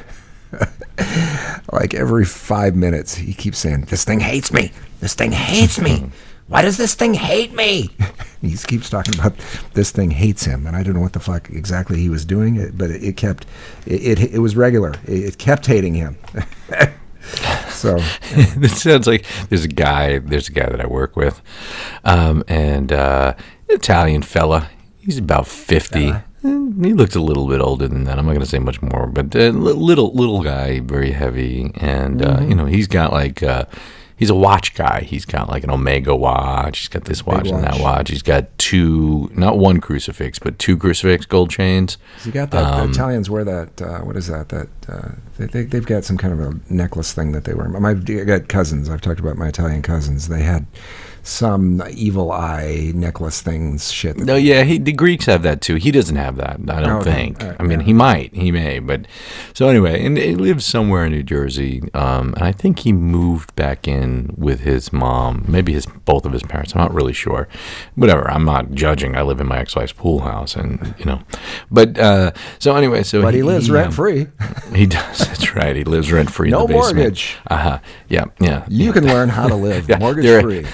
[1.73, 4.73] like every five minutes, he keeps saying, "This thing hates me.
[4.99, 6.11] This thing hates me."
[6.49, 7.95] Why does this thing hate me?
[8.43, 9.35] he keeps talking about
[9.75, 12.73] this thing hates him, and I don't know what the fuck exactly he was doing,
[12.75, 13.47] but it, kept,
[13.87, 14.95] it, it, it was regular.
[15.07, 16.19] It kept hating him.
[17.83, 17.99] so
[18.57, 20.19] this sounds like there's a guy.
[20.19, 21.43] There's a guy that I work with,
[22.05, 23.35] um, and uh,
[23.69, 24.71] Italian fella.
[25.01, 26.09] He's about fifty.
[26.13, 26.25] Fella.
[26.43, 28.19] He looks a little bit older than that.
[28.19, 32.21] I'm not going to say much more, but uh, little little guy, very heavy, and
[32.23, 32.49] uh, Mm-hmm.
[32.49, 33.65] you know he's got like uh,
[34.23, 35.01] he's a watch guy.
[35.01, 36.79] He's got like an Omega watch.
[36.79, 37.81] He's got this watch, and that watch.
[37.81, 38.11] watch.
[38.11, 41.99] He's got two, not one crucifix, but two crucifix gold chains.
[42.23, 42.63] he got that.
[42.63, 43.83] Um, the Italians wear that.
[43.83, 44.51] Uh, what is that?
[44.51, 45.09] That uh,
[45.39, 47.69] they, they, they've got some kind of a necklace thing that they wear.
[47.69, 48.89] My I got cousins.
[48.89, 50.29] I've talked about my Italian cousins.
[50.29, 50.67] They had
[51.23, 53.91] some evil eye necklace things.
[53.93, 54.17] Shit.
[54.17, 55.77] No, yeah, he, the Greeks have that too.
[55.77, 57.13] He doesn't have that, I don't Okay.
[57.13, 57.43] think.
[57.43, 57.87] Right, I mean, yeah.
[57.87, 59.07] he might, he may, but
[59.55, 63.55] so anyway, and he lives somewhere in New Jersey, um, and I think he moved
[63.57, 66.75] back in with his mom, maybe his both of his parents.
[66.75, 67.49] I'm not really sure.
[67.95, 68.29] Whatever.
[68.31, 69.17] I'm not judging.
[69.17, 71.23] I live in my ex-wife's pool house, and you know,
[71.71, 74.27] but uh, so anyway, so But he lives um, rent free.
[74.75, 75.19] He does.
[75.19, 75.77] That's right.
[75.77, 76.51] He lives rent free.
[76.51, 76.97] No in the basement.
[76.97, 77.37] mortgage.
[77.49, 77.79] Uh huh.
[78.09, 78.25] Yeah.
[78.41, 78.65] Yeah.
[78.69, 80.67] You can learn how to live Yeah, mortgage free.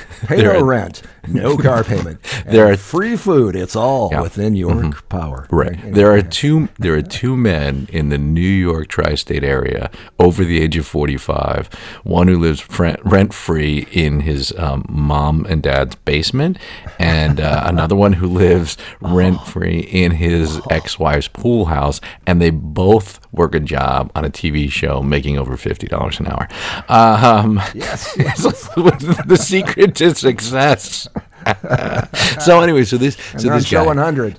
[0.44, 3.54] No are- rent, no car payment, There are- free food.
[3.56, 4.22] It's all Yeah.
[4.22, 5.46] within your power.
[5.50, 5.72] Right.
[5.78, 6.68] Anyway, There are two.
[6.78, 11.68] There are two men in the New York tri-state area over the age of forty-five.
[12.04, 12.64] One who lives
[13.04, 16.58] rent free in his um, mom and dad's basement,
[16.98, 22.00] and uh, another one who lives rent free in his ex-wife's pool house.
[22.26, 26.26] And they both work a job on a TV show, making over fifty dollars an
[26.28, 26.48] hour.
[26.88, 28.14] Um, Yes.
[28.14, 31.08] the secret to success.
[32.44, 34.38] so anyway, so this And so this show guy, 100.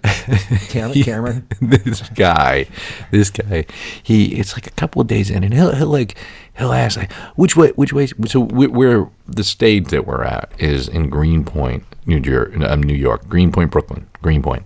[0.70, 1.48] Damn it, Cameron.
[1.62, 2.68] this guy,
[3.12, 3.66] this guy,
[4.04, 6.16] he it's like a couple of days in, and he'll he'll like
[6.58, 8.08] he'll ask like which way which way.
[8.28, 12.96] So we- we're the stage that we're at is in Greenpoint, New Jersey, um, New
[12.96, 14.64] York, Greenpoint, Brooklyn, Greenpoint,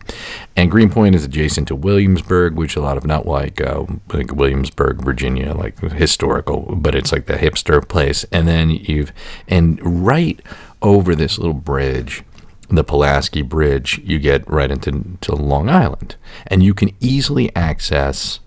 [0.58, 5.02] and Greenpoint is adjacent to Williamsburg, which a lot of not like uh, like Williamsburg,
[5.02, 8.26] Virginia, like historical, but it's like the hipster place.
[8.34, 9.14] And then you've
[9.48, 10.42] and right
[10.84, 12.24] over this little bridge
[12.70, 16.16] the Pulaski Bridge, you get right into to Long Island,
[16.48, 18.40] and you can easily access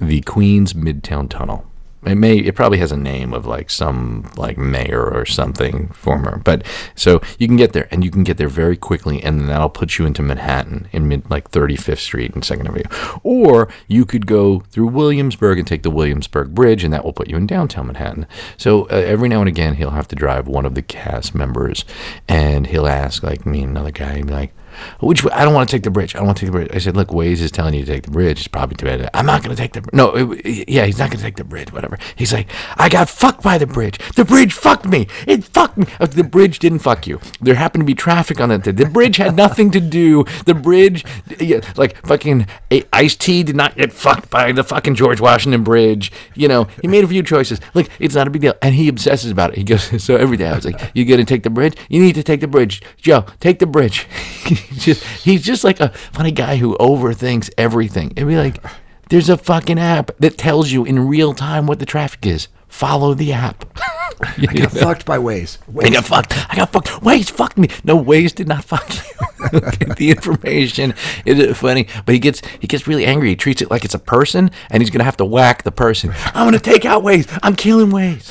[0.00, 1.67] the Queens Midtown Tunnel.
[2.04, 6.38] It may, it probably has a name of like some like mayor or something former,
[6.38, 9.68] but so you can get there, and you can get there very quickly, and that'll
[9.68, 12.84] put you into Manhattan in mid like 35th Street and Second Avenue,
[13.24, 17.28] or you could go through Williamsburg and take the Williamsburg Bridge, and that will put
[17.28, 18.26] you in downtown Manhattan.
[18.56, 21.84] So uh, every now and again, he'll have to drive one of the cast members,
[22.28, 24.54] and he'll ask like me and another guy, like,
[25.00, 25.32] "Which way?
[25.32, 26.14] I don't want to take the bridge.
[26.14, 27.92] I don't want to take the bridge." I said, "Look, Waze is telling you to
[27.92, 28.38] take the bridge.
[28.38, 29.08] It's probably too bad.
[29.14, 29.88] I'm not going to take the.
[29.92, 31.72] No, it, yeah, he's not going to take the bridge.
[31.72, 33.98] Whatever." He's like, "I got fucked by the bridge.
[34.14, 35.06] The bridge fucked me.
[35.26, 35.86] It fucked me.
[36.00, 37.20] Uh, The bridge didn't fuck you.
[37.40, 38.64] There happened to be traffic on it.
[38.64, 40.24] The bridge had nothing to do.
[40.46, 41.04] The bridge,
[41.38, 42.46] yeah, like fucking
[42.92, 46.10] Ice T did not get fucked by the fucking George Washington Bridge.
[46.34, 47.60] You know, he made a few choices.
[47.74, 48.54] Look, it's not a big deal.
[48.62, 49.58] And he obsesses about it.
[49.58, 51.76] He goes, so every day I was like, you going to take the bridge?
[51.88, 52.82] You need to take the bridge.
[52.96, 54.06] Joe, take the bridge.
[54.68, 58.12] he's, just, he's just like a funny guy who overthinks everything.
[58.12, 58.62] It'd be like,
[59.10, 62.48] there's a fucking app that tells you in real time what the traffic is.
[62.68, 63.64] Follow the app.
[64.20, 65.58] I got fucked by Waze.
[65.82, 66.32] I got fucked.
[66.50, 66.88] I got fucked.
[67.02, 67.68] Waze fucked me.
[67.84, 69.50] No, Waze did not fuck you.
[69.78, 73.30] Get the information is funny, but he gets he gets really angry.
[73.30, 76.12] He treats it like it's a person, and he's gonna have to whack the person.
[76.34, 77.38] I'm gonna take out Waze.
[77.42, 78.28] I'm killing Waze.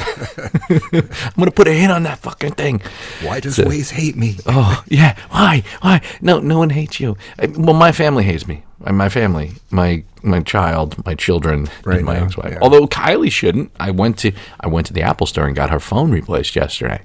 [1.26, 2.82] I'm gonna put a hit on that fucking thing.
[3.22, 4.38] Why does Waze hate me?
[4.46, 5.64] Oh yeah, why?
[5.82, 6.02] Why?
[6.22, 7.16] No, no one hates you.
[7.40, 8.64] I, well, my family hates me.
[8.80, 12.52] My family, my my child, my children, Right and my now, ex-wife.
[12.54, 12.60] yeah.
[12.62, 13.72] Although Kylie shouldn't.
[13.80, 17.02] I went to I went to the Apple store and got her phone replaced yesterday.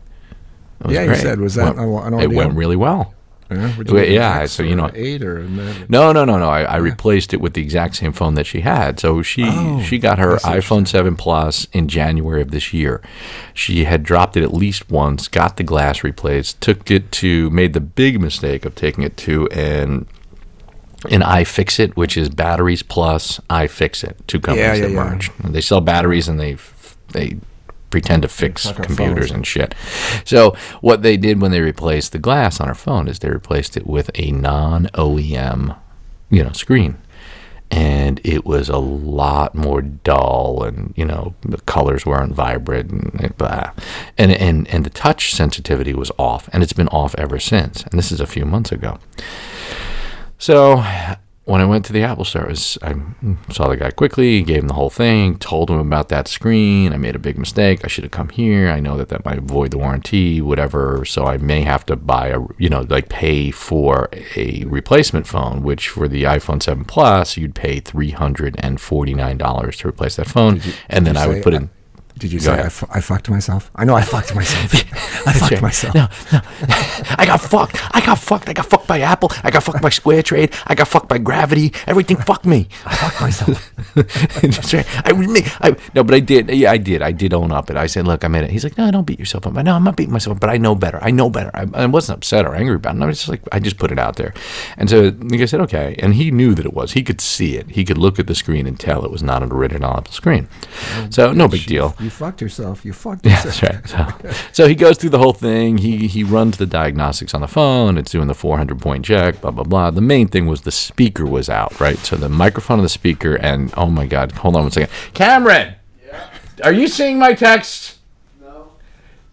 [0.89, 3.15] Yeah, you said, was that Went- it went really well.
[3.51, 5.41] Yeah, would Well, get an yeah, so, you know- eight or?
[5.89, 6.49] No, no, no, no.
[6.49, 8.99] I, I replaced it with the exact same phone that she had.
[8.99, 12.41] So she Oh, she got her I see what you're iPhone 7 Plus in January
[12.43, 13.01] of this year.
[13.55, 17.75] She had dropped it at least once, got the glass replaced, took it to made
[17.75, 20.07] the big mistake of taking it to an
[21.11, 25.11] an iFixit, which is batteries plus iFixit, two companies Yeah, yeah, that yeah.
[25.11, 25.31] merge.
[25.45, 26.57] They sell batteries and they
[27.13, 27.39] they
[27.91, 29.75] pretend to fix our computers and shit.
[30.25, 33.77] So what they did when they replaced the glass on her phone is they replaced
[33.77, 35.77] it with a non OEM,
[36.31, 36.97] you know, screen.
[37.71, 43.37] and it was a lot more dull and you know the colors weren't vibrant and
[43.39, 43.71] blah.
[44.19, 47.99] and and and the touch sensitivity was off and it's been off ever since and
[47.99, 48.99] this is a few months ago
[50.43, 50.85] so
[51.45, 52.95] when I went to the Apple Store, was, I
[53.51, 56.93] saw the guy quickly, gave him the whole thing, told him about that screen.
[56.93, 57.81] I made a big mistake.
[57.85, 58.69] I should have come here.
[58.69, 61.05] I know that that might void the warranty, whatever.
[61.05, 65.63] So I may have to buy a, you know, like pay for a replacement phone,
[65.63, 70.57] which for the iPhone 7 Plus, you'd pay $349 to replace that phone.
[70.65, 71.71] you- and then I would put in.
[72.19, 73.71] Did you Go say I, fu- I fucked myself?
[73.75, 74.75] I know I fucked myself.
[75.27, 75.63] I fucked right.
[75.63, 75.95] myself.
[75.95, 76.41] No, no.
[77.19, 77.79] I got fucked.
[77.95, 78.49] I got fucked.
[78.49, 79.31] I got fucked by Apple.
[79.43, 80.55] I got fucked by SquareTrade.
[80.67, 81.73] I got fucked by Gravity.
[81.87, 82.69] Everything fucked me.
[82.85, 83.73] I fucked myself.
[83.95, 84.87] That's right.
[85.07, 86.51] I, I no, but I did.
[86.51, 87.03] Yeah, I did.
[87.03, 87.77] I did own up it.
[87.77, 89.75] I said, "Look, I made it." He's like, "No, don't beat yourself up." I no,
[89.75, 90.99] I'm not beating myself up, but I know better.
[91.03, 91.51] I know better.
[91.55, 93.03] I, I wasn't upset or angry about it.
[93.03, 94.33] I was just like, I just put it out there,
[94.77, 95.97] and so like I said, okay.
[95.99, 96.93] And he knew that it was.
[96.93, 97.71] He could see it.
[97.71, 100.49] He could look at the screen and tell it was not an original Apple screen.
[100.97, 101.95] Oh, so no big deal.
[102.03, 102.85] You fucked yourself.
[102.85, 103.89] You fucked Yeah, that's right.
[103.89, 105.79] So, so he goes through the whole thing.
[105.79, 107.97] He he runs the diagnostics on the phone.
[107.97, 109.41] It's doing the 400 point check.
[109.41, 109.91] Blah blah blah.
[109.91, 111.99] The main thing was the speaker was out, right?
[111.99, 115.75] So the microphone of the speaker, and oh my god, hold on one second, Cameron.
[116.05, 116.29] Yeah.
[116.65, 117.99] Are you seeing my text?
[118.41, 118.73] No.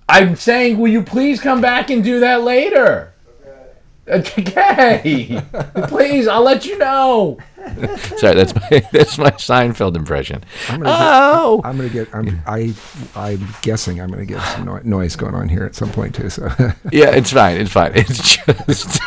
[0.08, 3.14] I'm saying, will you please come back and do that later?
[4.08, 4.46] Okay.
[4.70, 5.40] Okay.
[5.88, 7.38] please, I'll let you know.
[8.18, 10.44] Sorry, that's my that's my Seinfeld impression.
[10.70, 11.62] I'm gonna Oh.
[11.64, 12.08] I'm gonna get.
[12.14, 12.42] I'm.
[12.48, 12.74] I.
[13.16, 16.30] I'm guessing I'm gonna get some noi- noise going on here at some point too.
[16.30, 16.46] So
[16.92, 17.58] Yeah, it's fine.
[17.58, 17.92] It's fine.
[17.96, 19.02] It's just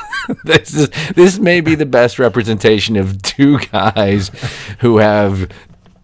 [0.44, 4.30] this is this may be the best representation of two guys
[4.80, 5.50] who have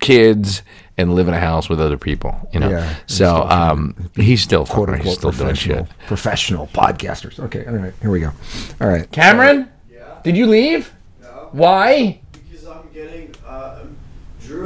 [0.00, 0.62] kids
[0.96, 2.34] and live in a house with other people.
[2.52, 2.70] You know.
[2.70, 4.98] Yeah, so um, he's still quote fine.
[5.00, 6.06] He's unquote still doing professional shit.
[6.08, 7.38] professional podcasters.
[7.38, 7.64] Okay.
[7.66, 7.94] All right.
[8.00, 8.32] Here we go.
[8.80, 9.10] All right.
[9.12, 10.20] Cameron, Yeah.
[10.24, 10.92] did you leave?
[11.22, 11.48] No.
[11.52, 12.20] Why?
[12.32, 13.32] Because I'm getting.
[13.46, 13.84] Uh,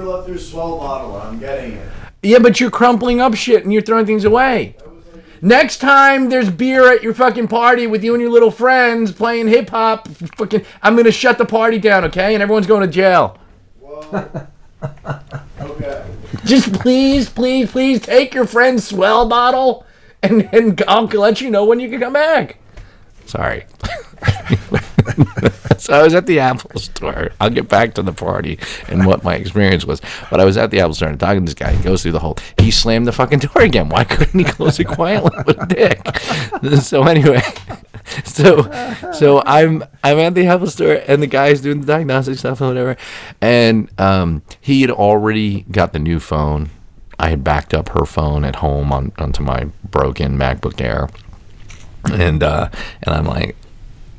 [0.03, 1.17] Drew left her S'well bottle.
[1.17, 1.89] I'm getting it.
[2.23, 4.75] Yeah, but you're crumpling up shit and you're throwing things away.
[4.79, 8.31] That was like, Next time there's beer at your fucking party with you and your
[8.31, 12.35] little friends playing hip hop, fucking, I'm gonna shut the party down, okay?
[12.35, 13.39] And everyone's going to jail.
[13.81, 14.49] well.
[15.61, 16.05] okay.
[16.45, 19.87] Just please, please, please take your friend's S'well bottle,
[20.23, 22.59] and and I'll let you know when you can come back.
[23.27, 23.67] Sorry.
[25.79, 27.31] so I was at the Apple store.
[27.41, 30.01] I'll get back to the party and what my experience was.
[30.31, 31.73] But I was at the Apple store and talking to this guy.
[31.73, 32.37] He goes through the whole.
[32.59, 33.89] He slammed the fucking door again.
[33.89, 36.01] Why couldn't he close it quietly with a dick?
[36.83, 37.43] So anyway,
[38.25, 38.71] so
[39.13, 42.71] so I'm I'm at the Apple store and the guy's doing the diagnostic stuff and
[42.71, 42.97] whatever,
[43.41, 46.71] and um, he had already got the new phone.
[47.19, 51.09] I had backed up her phone at home on onto my broken MacBook Air,
[52.05, 52.69] and uh,
[53.03, 53.57] and I'm like,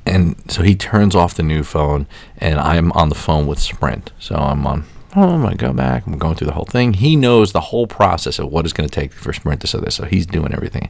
[0.05, 4.11] and so he turns off the new phone, and I'm on the phone with Sprint.
[4.19, 4.85] So I'm on.
[5.15, 6.05] Oh, I'm gonna go back.
[6.07, 6.93] I'm going through the whole thing.
[6.93, 9.95] He knows the whole process of what it's gonna take for Sprint to say this.
[9.95, 10.89] So he's doing everything.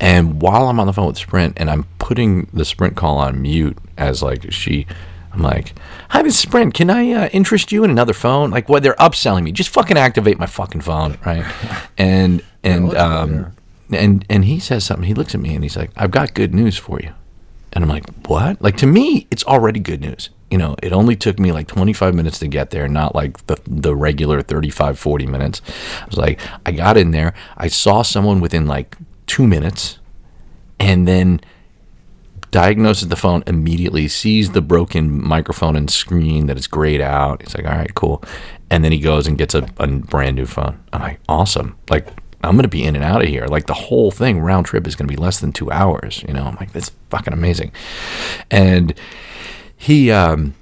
[0.00, 3.40] And while I'm on the phone with Sprint, and I'm putting the Sprint call on
[3.42, 4.86] mute as like she.
[5.32, 5.74] I'm like,
[6.08, 6.72] hi, this is Sprint.
[6.72, 8.48] Can I uh, interest you in another phone?
[8.50, 9.52] Like, what they're upselling me?
[9.52, 11.44] Just fucking activate my fucking phone, right?
[11.98, 13.52] And and um,
[13.92, 15.06] and and he says something.
[15.06, 17.12] He looks at me and he's like, I've got good news for you.
[17.76, 18.60] And I'm like, what?
[18.62, 20.30] Like to me, it's already good news.
[20.50, 23.60] You know, it only took me like 25 minutes to get there, not like the
[23.66, 25.60] the regular 35, 40 minutes.
[26.00, 27.34] I was like, I got in there.
[27.58, 29.98] I saw someone within like two minutes,
[30.80, 31.42] and then
[32.50, 37.42] diagnoses the phone immediately, sees the broken microphone and screen that it's grayed out.
[37.42, 38.24] He's like, all right, cool.
[38.70, 40.82] And then he goes and gets a, a brand new phone.
[40.94, 41.76] I'm like, awesome.
[41.90, 42.08] Like,
[42.42, 43.46] I'm going to be in and out of here.
[43.46, 46.24] Like, the whole thing round trip is going to be less than two hours.
[46.26, 47.72] You know, I'm like, that's fucking amazing.
[48.50, 48.94] And
[49.76, 50.54] he, um,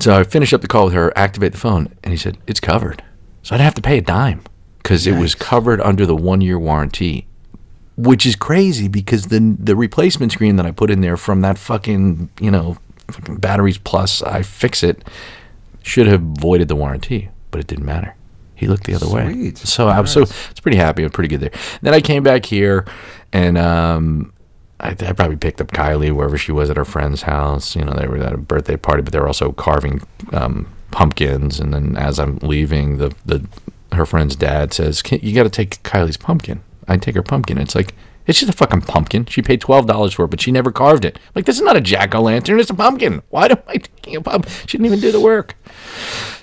[0.00, 2.60] so I finished up the call with her, activate the phone, and he said, it's
[2.60, 3.02] covered.
[3.42, 4.42] So I didn't have to pay a dime
[4.78, 7.26] because it was covered under the one year warranty
[7.96, 11.58] which is crazy because the the replacement screen that I put in there from that
[11.58, 12.76] fucking you know
[13.08, 15.02] fucking batteries plus I fix it
[15.82, 18.14] should have voided the warranty, but it didn't matter.
[18.56, 19.58] He looked the other way, Sweet.
[19.58, 21.04] so I was so it's pretty happy.
[21.04, 21.52] I'm pretty good there.
[21.82, 22.86] Then I came back here,
[23.32, 24.32] and um,
[24.80, 27.76] I, I probably picked up Kylie wherever she was at her friend's house.
[27.76, 30.00] You know, they were at a birthday party, but they were also carving
[30.32, 31.60] um, pumpkins.
[31.60, 33.46] And then as I'm leaving, the the
[33.92, 37.58] her friend's dad says, Can, "You got to take Kylie's pumpkin." I take her pumpkin.
[37.58, 37.94] It's like
[38.26, 39.26] it's just a fucking pumpkin.
[39.26, 41.18] She paid twelve dollars for it, but she never carved it.
[41.34, 42.60] Like this is not a jack o' lantern.
[42.60, 43.22] It's a pumpkin.
[43.30, 44.52] Why am I taking a pumpkin?
[44.66, 45.56] She didn't even do the work.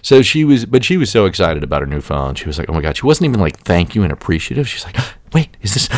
[0.02, 2.36] So she was, but she was so excited about her new phone.
[2.36, 4.68] She was like, "Oh my god!" She wasn't even like thank you and appreciative.
[4.68, 4.98] She's like,
[5.34, 5.90] "Wait, is this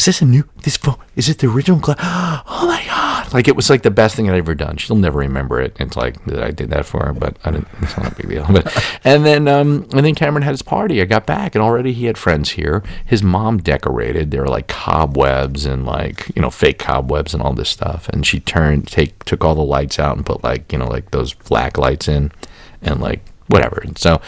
[0.00, 0.96] is this a new this phone?
[1.14, 1.98] Is it the original glass?
[2.52, 3.32] Oh my god!
[3.34, 4.78] Like it was like the best thing I'd ever done.
[4.78, 5.76] She'll never remember it.
[5.78, 7.68] It's like that I did that for her, but I didn't.
[7.82, 8.46] It's not a big deal.
[8.50, 11.02] But and then um and then Cameron had his party.
[11.02, 12.82] I got back and already he had friends here.
[13.04, 14.30] His mom decorated.
[14.30, 18.08] There were like cobwebs and like you know fake cobwebs and all this stuff.
[18.08, 21.10] And she turned take took all the lights out and put like you know like
[21.10, 22.32] those black lights in
[22.80, 23.82] and like whatever.
[23.84, 24.22] And so.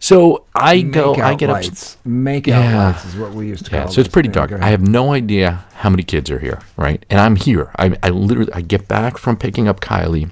[0.00, 1.54] So I go, Make I out get up.
[1.54, 1.96] lights.
[2.04, 2.86] Make out Yeah.
[2.90, 4.52] lights is what we used to call Yeah, so it's pretty Yeah, dark.
[4.52, 7.04] I have no idea how many kids are here, right?
[7.10, 7.70] And I'm here.
[7.76, 10.30] I, I literally, I get back from picking up Kylie.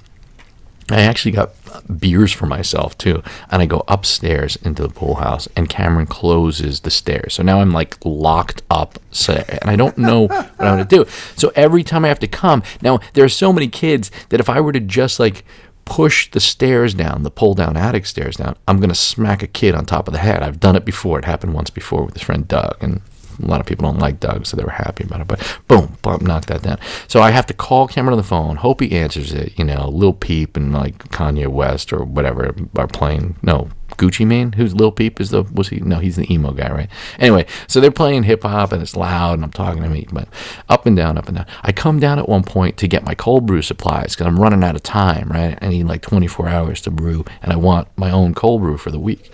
[0.88, 1.50] I actually got
[1.98, 6.81] beers for myself too, and I go upstairs into the pool house, and Cameron closes
[6.81, 7.35] the stairs.
[7.35, 11.05] So now I'm like locked up, and I don't know what I'm gonna do.
[11.35, 14.48] So every time I have to come, now there are so many kids that if
[14.48, 15.44] I were to just like
[15.87, 19.75] push the stairs down, the pull down attic stairs down, I'm gonna smack a kid
[19.75, 20.42] on top of the head.
[20.42, 21.18] I've done it before.
[21.18, 23.01] It happened once before with his friend Doug, and
[23.42, 25.29] a lot of people don't like Doug, so they were happy about it.
[25.29, 26.79] But boom, bump, knock that down.
[27.09, 29.59] So I have to call Cameron on the phone, hope he answers it.
[29.59, 33.37] You know, Lil Peep and like Kanye West or whatever are playing.
[33.42, 35.81] No, Gucci Mane, who's Lil Peep is the was he?
[35.81, 36.90] No, he's the emo guy, right?
[37.18, 40.29] Anyway, so they're playing hip hop and it's loud and I'm talking to me, but
[40.68, 41.46] up and down, up and down.
[41.62, 44.64] I come down at one point to get my cold brew supplies because I'm running
[44.64, 45.59] out of time, right?
[45.62, 48.90] I need like 24 hours to brew, and I want my own cold brew for
[48.90, 49.31] the week.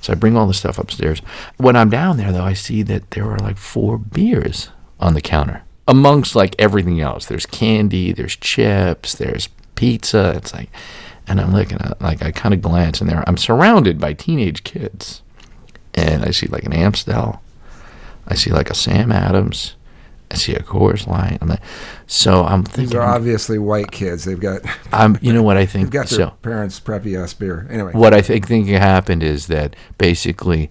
[0.00, 1.20] So I bring all the stuff upstairs.
[1.56, 5.20] When I'm down there, though, I see that there are like four beers on the
[5.20, 7.26] counter amongst like everything else.
[7.26, 10.34] There's candy, there's chips, there's pizza.
[10.36, 10.70] It's like,
[11.26, 13.24] and I'm looking at like I kind of glance in there.
[13.26, 15.22] I'm surrounded by teenage kids,
[15.94, 17.42] and I see like an Amstel,
[18.26, 19.74] I see like a Sam Adams,
[20.30, 21.38] I see a Coors Light.
[21.40, 21.62] I'm like,
[22.06, 22.84] so I'm thinking.
[22.86, 24.24] These are obviously white kids.
[24.24, 24.62] They've got
[24.92, 25.90] I'm you know what I think.
[25.90, 27.66] got their so parents preppy us beer.
[27.70, 30.70] Anyway, what I think think happened is that basically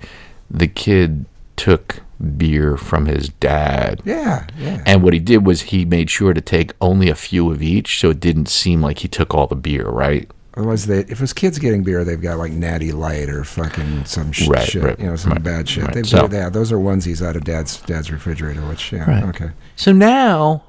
[0.50, 2.02] the kid took
[2.38, 4.02] beer from his dad.
[4.06, 4.82] yeah, yeah.
[4.86, 8.00] And what he did was he made sure to take only a few of each
[8.00, 10.30] so it didn't seem like he took all the beer, right?
[10.60, 14.34] Otherwise, they if it's kids getting beer, they've got like Natty Light or fucking some
[14.34, 15.90] sh- Right, shit, right, you know, some right, bad shit.
[15.94, 18.60] They've So- yeah, those are onesies out of dad's dad's refrigerator.
[18.68, 19.52] Which yeah, okay.
[19.78, 20.64] So now,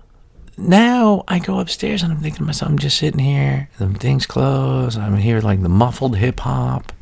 [0.57, 4.27] now I go upstairs and I'm thinking to myself, I'm just sitting here, the thing's
[4.27, 6.93] closed, I'm here like the muffled hip hop,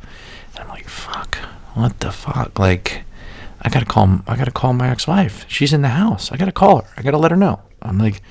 [0.59, 1.37] I'm like, fuck,
[1.75, 2.59] what the fuck?
[2.59, 3.03] Like,
[3.61, 5.45] I gotta call, I gotta call my ex-wife.
[5.47, 6.33] She's in the house.
[6.33, 6.89] I gotta call her.
[6.97, 7.61] I gotta let her know.
[7.83, 8.23] I'm like,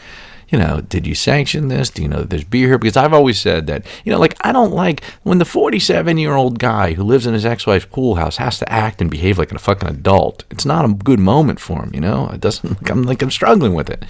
[0.50, 1.90] you know, did you sanction this?
[1.90, 2.78] Do you know that there's beer here?
[2.78, 6.36] Because I've always said that, you know, like I don't like when the 47 year
[6.36, 9.38] old guy who lives in his ex wife's pool house has to act and behave
[9.38, 10.46] like a fucking adult.
[10.50, 12.30] It's not a good moment for him, you know.
[12.30, 12.90] It doesn't.
[12.90, 14.06] I'm like I'm struggling with it.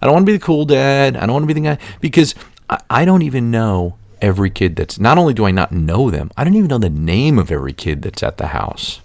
[0.00, 1.16] I don't want to be the cool dad.
[1.16, 2.34] I don't want to be the guy because
[2.68, 4.98] I, I don't even know every kid that's.
[4.98, 7.72] Not only do I not know them, I don't even know the name of every
[7.72, 9.00] kid that's at the house,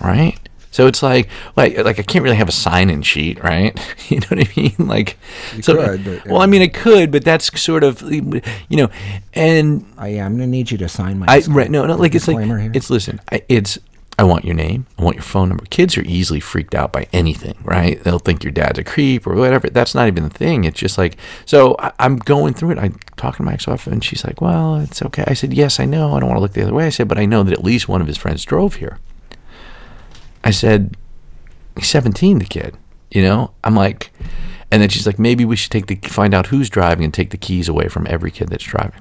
[0.00, 0.38] right?
[0.70, 3.78] So it's like, like, like I can't really have a sign-in sheet, right?
[4.08, 4.74] You know what I mean?
[4.88, 5.18] Like,
[5.54, 8.88] You so, could, but, well, I mean, I could, but that's sort of, you know,
[9.34, 11.26] and I am gonna need you to sign my.
[11.28, 12.70] I right no no like it's like here.
[12.74, 13.78] it's listen I, it's
[14.18, 15.64] I want your name I want your phone number.
[15.66, 18.02] Kids are easily freaked out by anything right?
[18.02, 19.68] They'll think your dad's a creep or whatever.
[19.70, 20.64] That's not even the thing.
[20.64, 22.78] It's just like so I, I'm going through it.
[22.78, 25.24] I'm talking to my ex-wife and she's like well it's okay.
[25.26, 26.14] I said yes I know.
[26.14, 26.86] I don't want to look the other way.
[26.86, 28.98] I said but I know that at least one of his friends drove here
[30.44, 30.96] I said
[31.76, 32.76] he's 17 the kid
[33.10, 33.52] you know?
[33.64, 34.12] I'm like
[34.70, 37.30] and then she's like maybe we should take the find out who's driving and take
[37.30, 39.00] the keys away from every kid that's driving.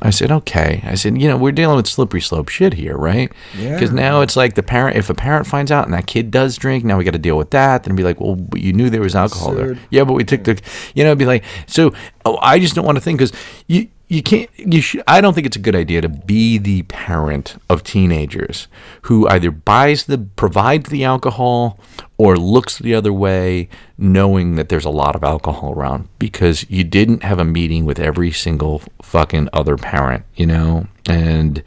[0.00, 0.82] I said okay.
[0.84, 3.32] I said you know we're dealing with slippery slope shit here right?
[3.56, 3.74] Yeah.
[3.74, 6.56] because now it's like the parent if a parent finds out and that kid does
[6.56, 8.90] drink now we got to deal with that then be like well but you knew
[8.90, 9.78] there was alcohol there.
[9.90, 10.60] Yeah but we took the
[10.94, 11.92] you know be like so
[12.24, 13.32] oh, i just don't want to think because
[13.66, 16.82] you you can't you should i don't think it's a good idea to be the
[16.84, 18.68] parent of teenagers
[19.02, 21.78] who either buys the provides the alcohol
[22.16, 26.84] or looks the other way knowing that there's a lot of alcohol around because you
[26.84, 30.86] didn't have a meeting with every single fucking other parent you know?
[31.08, 31.62] And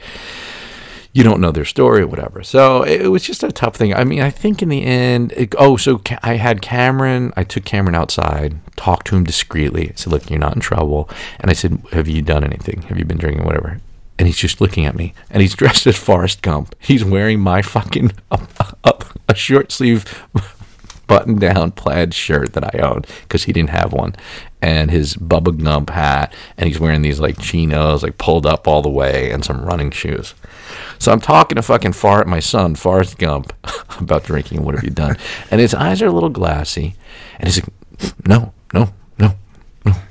[1.20, 2.44] you don't know their story or whatever.
[2.44, 3.94] So it, was just a tough thing.
[3.94, 7.66] I mean, I think in the end, it, oh, so I had Cameron, I took
[7.66, 9.90] Cameron outside, talked to him discreetly.
[9.90, 11.10] I said, look, you're not in trouble.
[11.42, 12.84] And I said, have you done anything?
[12.84, 13.82] Have you been drinking, whatever?
[14.18, 16.74] And he's just looking at me, and he's dressed as Forrest Gump.
[16.80, 18.40] He's wearing my fucking a,
[18.86, 18.94] a,
[19.28, 20.06] a short sleeve
[21.10, 24.16] button down plaid shirt that I owned because he didn't have one,
[24.62, 28.82] and his Bubba Gump hat, and he's wearing these like chinos, like pulled up all
[28.82, 30.36] the way, and some running shoes.
[31.00, 33.52] So I'm talking to fucking Far my son, Forrest Gump,
[34.00, 34.64] about drinking.
[34.64, 35.18] What have you done?
[35.52, 36.96] And his eyes are a little glassy,
[37.40, 39.36] and he's like, no, no, no.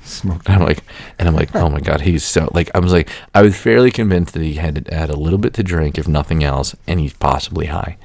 [0.03, 0.43] Smoke.
[0.47, 0.83] And I'm like,
[1.19, 2.71] and I'm like, oh my god, he's so like.
[2.75, 5.63] I was like, I was fairly convinced that he had had a little bit to
[5.63, 7.97] drink, if nothing else, and he's possibly high.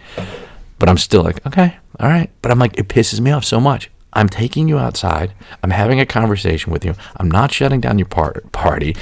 [0.83, 2.29] But I'm still like, okay, all right.
[2.41, 3.89] But I'm like, it pisses me off so much.
[4.11, 5.33] I'm taking you outside.
[5.63, 6.93] I'm having a conversation with you.
[7.15, 8.93] I'm not shutting down your par- party.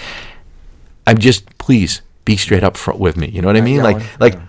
[1.07, 3.29] I'm just please be straight up front with me.
[3.29, 3.81] You know what I mean?
[3.81, 4.39] Like yelling, like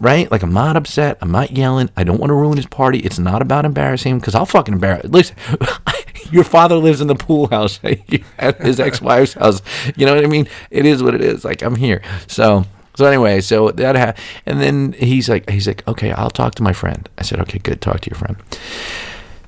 [0.00, 0.32] right?
[0.32, 1.18] Like I'm not upset.
[1.20, 1.90] I'm not yelling.
[1.94, 3.00] I don't want to ruin his party.
[3.00, 5.10] It's not about embarrassing him because I'll fucking embarrass.
[5.10, 5.36] Listen,
[6.30, 7.80] your father lives in the pool house
[8.38, 9.60] at his ex-wife's house.
[9.94, 10.48] You know what I mean?
[10.70, 11.44] It is what it is.
[11.44, 12.00] Like I'm here.
[12.28, 12.64] So
[12.98, 16.64] so anyway, so that ha- and then he's like he's like okay, I'll talk to
[16.64, 17.08] my friend.
[17.16, 17.80] I said okay, good.
[17.80, 18.36] Talk to your friend.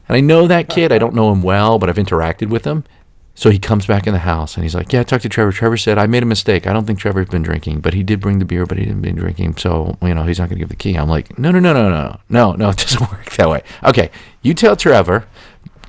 [0.07, 0.93] And I know that kid.
[0.93, 2.85] I don't know him well, but I've interacted with him.
[3.35, 5.51] So he comes back in the house and he's like, "Yeah, I talked to Trevor.
[5.51, 6.69] Trevor said I made a mistake.
[6.69, 9.03] I don't think Trevor's been drinking, but he did bring the beer, but he didn't
[9.03, 9.57] been drinking.
[9.57, 11.73] So you know, he's not going to give the key." I'm like, "No, no, no,
[11.73, 12.69] no, no, no, no.
[12.71, 13.65] It doesn't work that way.
[13.83, 15.27] Okay, you tell Trevor,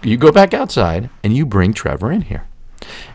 [0.01, 2.47] you go back outside and you bring Trevor in here."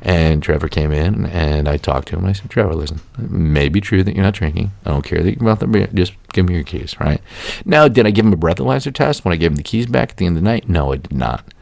[0.02, 2.26] And Trevor came in and I talked to him.
[2.26, 4.72] I said, Trevor, listen, it may be true that you're not drinking.
[4.84, 5.88] I don't care that you're about the beer.
[5.92, 7.20] Just give me your keys, right?
[7.64, 10.10] Now, did I give him a breathalyzer test when I gave him the keys back
[10.10, 10.68] at the end of the night?
[10.68, 11.52] No, I did not.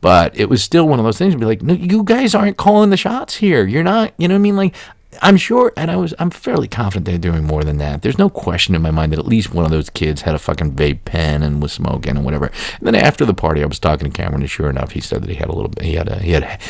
[0.00, 2.56] But it was still one of those things to be like, no, you guys aren't
[2.56, 3.66] calling the shots here.
[3.66, 4.56] You're not, you know what I mean?
[4.56, 4.74] Like,
[5.22, 8.02] I'm sure, and I was, I'm fairly confident they're doing more than that.
[8.02, 10.38] There's no question in my mind that at least one of those kids had a
[10.38, 12.46] fucking vape pen and was smoking and whatever.
[12.78, 15.22] And then after the party, I was talking to Cameron, and sure enough, he said
[15.22, 16.60] that he had a little bit, he had a, he had,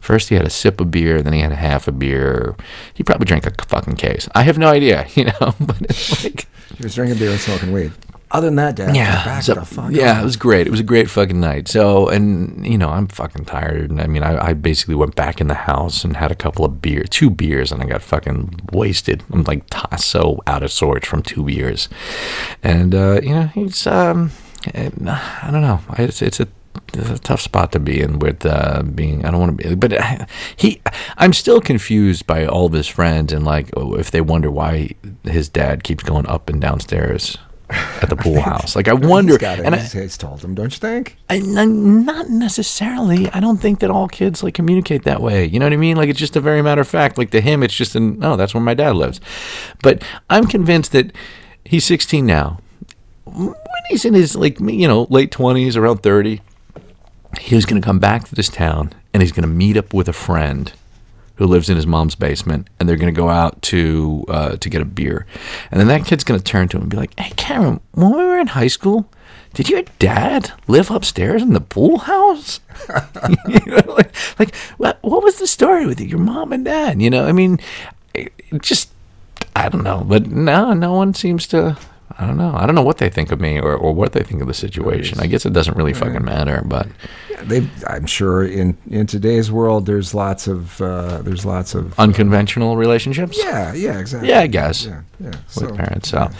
[0.00, 2.56] first he had a sip of beer, then he had a half a beer.
[2.94, 4.28] He probably drank a fucking case.
[4.34, 6.46] I have no idea, you know, but it's like,
[6.76, 7.92] He was drinking beer and smoking weed.
[8.30, 9.54] Other than that, Dad, yeah, back so-
[9.90, 10.66] yeah, it was great.
[10.66, 11.66] It was a great fucking night.
[11.66, 13.90] So, and you know, I'm fucking tired.
[13.90, 16.62] And I mean, I, I basically went back in the house and had a couple
[16.66, 19.22] of beer, two beers, and I got fucking wasted.
[19.32, 19.64] I'm like
[19.96, 21.88] so out of sorts from two beers,
[22.62, 24.30] and uh, you know, it's um,
[24.74, 25.80] I don't know.
[25.96, 26.48] It's it's a
[26.94, 29.24] it's a tough spot to be in with uh, being.
[29.24, 30.80] I don't want to be, but uh, he.
[31.16, 34.90] I'm still confused by all of his friends and like oh, if they wonder why
[35.24, 37.36] his dad keeps going up and downstairs
[37.70, 38.74] at the pool house.
[38.74, 39.66] Like I wonder, He's got it.
[39.66, 41.18] and I, he's, he's told him, don't you think?
[41.28, 43.28] I, n- not necessarily.
[43.30, 45.44] I don't think that all kids like communicate that way.
[45.44, 45.96] You know what I mean?
[45.98, 47.18] Like it's just a very matter of fact.
[47.18, 48.36] Like to him, it's just an no.
[48.36, 49.20] That's where my dad lives.
[49.82, 51.12] But I'm convinced that
[51.64, 52.60] he's 16 now.
[53.24, 53.54] When
[53.90, 56.40] he's in his like you know late 20s, around 30,
[57.40, 60.08] he's going to come back to this town and he's going to meet up with
[60.08, 60.72] a friend
[61.36, 64.68] who lives in his mom's basement, and they're going to go out to uh, to
[64.68, 65.24] get a beer,
[65.70, 68.10] and then that kid's going to turn to him and be like, "Hey, Cameron, when
[68.10, 69.08] we were in high school,
[69.54, 72.60] did your dad live upstairs in the pool house?
[73.48, 77.00] you know, like, like what, what was the story with your mom and dad?
[77.00, 77.60] You know, I mean,
[78.60, 78.90] just
[79.54, 81.78] I don't know, but no, no one seems to.
[82.16, 82.52] I don't know.
[82.54, 84.54] I don't know what they think of me or, or what they think of the
[84.54, 85.20] situation.
[85.20, 86.88] I guess it doesn't really fucking matter, but
[87.42, 92.76] They, I'm sure in in today's world, there's lots of uh, there's lots of unconventional
[92.76, 93.38] relationships.
[93.38, 94.28] yeah, yeah, exactly.
[94.30, 94.86] Yeah, I guess.
[94.86, 95.30] Yeah, yeah.
[95.30, 96.08] with So, parents.
[96.10, 96.30] So,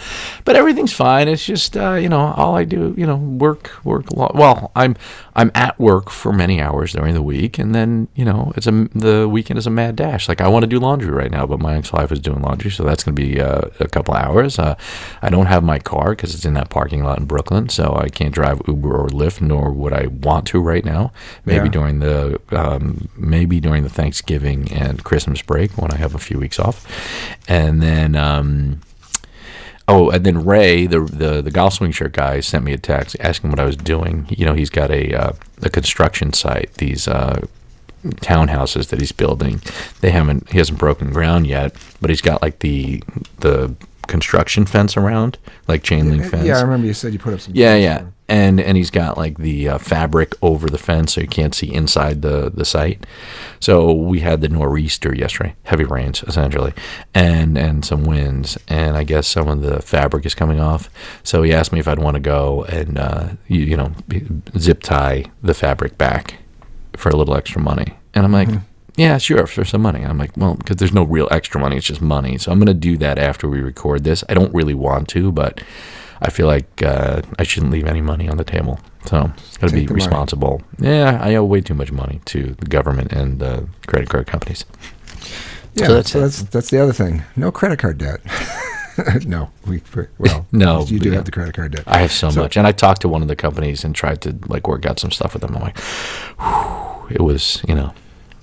[0.45, 1.27] but everything's fine.
[1.27, 4.09] It's just uh, you know all I do, you know, work, work.
[4.11, 4.35] a lot.
[4.35, 4.95] Well, I'm
[5.35, 8.71] I'm at work for many hours during the week, and then you know it's a
[8.95, 10.27] the weekend is a mad dash.
[10.29, 12.83] Like I want to do laundry right now, but my ex-wife is doing laundry, so
[12.83, 14.59] that's going to be uh, a couple hours.
[14.59, 14.75] Uh,
[15.21, 18.09] I don't have my car because it's in that parking lot in Brooklyn, so I
[18.09, 21.11] can't drive Uber or Lyft, nor would I want to right now.
[21.45, 21.71] Maybe Yeah.
[21.71, 26.37] during the um, maybe during the Thanksgiving and Christmas break when I have a few
[26.39, 26.85] weeks off,
[27.49, 28.15] and then.
[28.15, 28.81] Um,
[29.91, 33.15] Oh, and then Ray, the the the golf swing shirt guy, sent me a text
[33.19, 34.27] asking what I was doing.
[34.29, 35.33] You know, he's got a uh,
[35.63, 36.75] a construction site.
[36.75, 37.41] These uh,
[38.03, 39.61] townhouses that he's building.
[40.01, 43.01] They haven't he hasn't broken ground yet, but he's got like the
[43.39, 43.73] the
[44.09, 45.37] construction fence around,
[45.67, 46.45] like chain link fence.
[46.45, 47.53] Yeah, I remember you said you put up some.
[47.55, 48.07] Yeah, yeah.
[48.27, 51.73] And and he's got like the uh, fabric over the fence so you can't see
[51.73, 53.05] inside the the site.
[53.59, 56.73] So we had the nor'easter yesterday, heavy rains essentially,
[57.13, 60.89] and and some winds, and I guess some of the fabric is coming off.
[61.23, 63.93] So he asked me if I'd want to go and uh, you, you know
[64.57, 66.35] zip tie the fabric back
[66.97, 68.49] for a little extra money, and I'm like.
[68.99, 70.03] Yeah, sure, for some money.
[70.05, 72.37] I'm like, well, because there's no real extra money, it's just money.
[72.37, 74.25] So I'm going to do that after we record this.
[74.27, 75.61] I don't really want to, but
[76.21, 78.77] I feel like uh, I shouldn't leave any money on the table.
[79.05, 79.31] So
[79.61, 79.93] got to be the money.
[79.93, 80.61] responsible.
[80.79, 84.65] Yeah, I owe way too much money to the government and the credit card companies.
[85.75, 87.23] Yeah, So that's so that's that's the other thing.
[87.37, 88.19] No credit card debt.
[89.25, 89.81] no, we
[90.17, 91.15] well No, You do yeah.
[91.15, 91.85] have the credit card debt.
[91.87, 94.19] I have so, So- much, and I talked to one of the companies and tried
[94.23, 95.55] to like work out some stuff with them.
[95.55, 95.77] I'm like,
[96.37, 97.93] whew, it was, you know,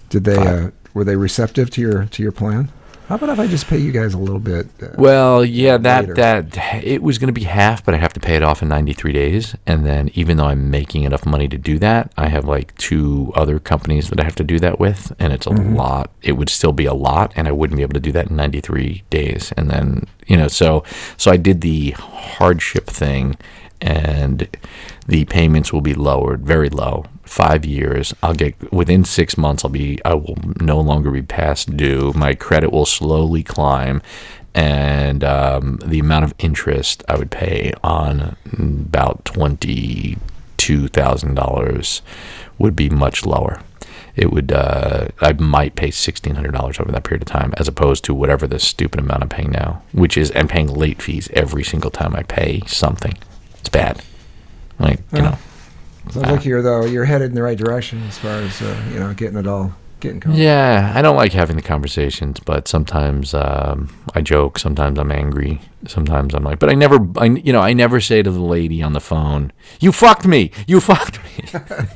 [0.08, 2.70] Did they uh, were they receptive to your to your plan?
[3.08, 4.66] How about if I just pay you guys a little bit?
[4.82, 6.14] Uh, Well, yeah, that later.
[6.14, 8.68] that it was going to be half, but I have to pay it off in
[8.68, 9.54] 93 days.
[9.64, 13.32] And then, even though I'm making enough money to do that, I have like two
[13.36, 16.10] other companies that I have to do that with, and it's a lot.
[16.20, 18.34] It would still be a lot, and I wouldn't be able to do that in
[18.34, 19.52] 93 days.
[19.56, 20.82] And then, you know, so
[21.16, 23.36] so I did the hardship thing,
[23.80, 24.48] and
[25.06, 27.04] the payments will be lowered very low.
[27.26, 29.64] Five years, I'll get within six months.
[29.64, 32.12] I'll be I will no longer be past due.
[32.14, 34.00] My credit will slowly climb,
[34.54, 40.16] and um, the amount of interest I would pay on about twenty
[40.56, 42.00] two thousand dollars
[42.58, 43.60] would be much lower.
[44.14, 47.66] It would uh, I might pay sixteen hundred dollars over that period of time, as
[47.66, 51.28] opposed to whatever the stupid amount I'm paying now, which is I'm paying late fees
[51.32, 53.18] every single time I pay something.
[53.58, 54.00] It's bad.
[54.78, 55.38] Like you know.
[56.10, 58.98] Sounds like you're though you're headed in the right direction as far as uh, you
[59.00, 60.38] know getting it all getting covered.
[60.38, 64.58] Yeah, I don't like having the conversations, but sometimes um, I joke.
[64.58, 65.60] Sometimes I'm angry.
[65.86, 68.82] Sometimes I'm like, but I never, I, you know, I never say to the lady
[68.82, 70.50] on the phone, "You fucked me.
[70.66, 71.44] You fucked me."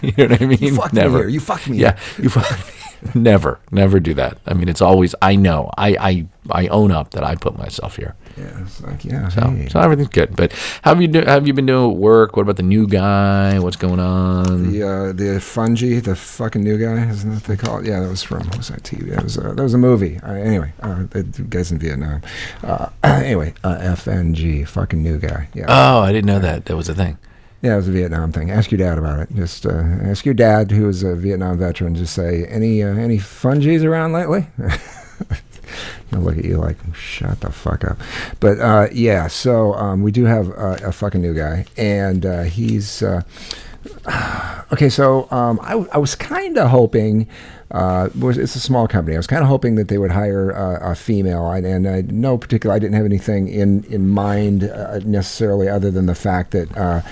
[0.16, 0.58] you know what I mean?
[0.58, 1.18] You fucked me never.
[1.18, 1.28] here.
[1.28, 2.74] You fucked me Yeah, you fucked me.
[3.14, 4.38] never, never do that.
[4.46, 5.70] I mean, it's always I know.
[5.78, 8.14] I I I own up that I put myself here.
[8.41, 9.28] Yeah, it's like yeah.
[9.28, 9.68] So, hey.
[9.68, 10.34] so everything's good.
[10.34, 12.36] But how have you do, have you been doing work?
[12.36, 13.59] What about the new guy?
[13.59, 14.70] What's going on?
[14.72, 17.86] The uh, the fungi, the fucking new guy, isn't that what they call it?
[17.86, 19.11] Yeah, that was from what was that TV?
[19.11, 20.18] That was uh, that was a movie.
[20.22, 22.22] Uh, anyway, uh, the guys in Vietnam.
[22.64, 25.49] Uh, anyway, uh, FNG, fucking new guy.
[25.55, 26.64] Yeah, Oh, I didn't know that.
[26.64, 27.18] That was a thing.
[27.62, 28.51] yeah, it was a Vietnam thing.
[28.51, 29.28] Ask your dad about it.
[29.34, 29.70] Just uh,
[30.03, 31.95] ask your dad, who is a Vietnam veteran.
[31.95, 34.47] Just say any uh, any fungis around lately.
[36.10, 37.98] He'll look at you like, shut the fuck up.
[38.40, 43.02] But uh, yeah, so um, we do have a fucking new guy, and uh, he's
[43.02, 43.22] uh,
[44.72, 44.88] okay.
[44.88, 47.26] So um, I, I was kind of hoping.
[47.70, 49.16] Uh, was it's a small company.
[49.16, 52.02] I was kind of hoping that they would hire uh, a female, and, and I
[52.02, 52.74] no particular.
[52.74, 57.02] I didn't have anything in in mind uh, necessarily, other than the fact that uh,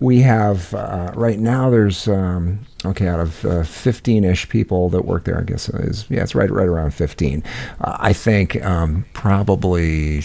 [0.00, 1.70] we have uh, right now.
[1.70, 5.38] There's um, okay out of uh, 15ish people that work there.
[5.38, 7.44] I guess it is yeah, it's right right around 15.
[7.80, 10.22] Uh, I think um, probably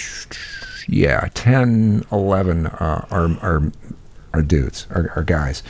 [0.88, 3.72] yeah, 10, 11 uh, are are
[4.34, 5.62] are dudes, are, are guys.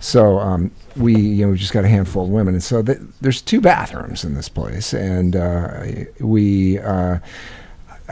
[0.00, 2.98] So um, we, you know, we just got a handful of women, and so th-
[3.20, 5.80] there's two bathrooms in this place, and uh,
[6.20, 6.78] we.
[6.78, 7.18] Uh,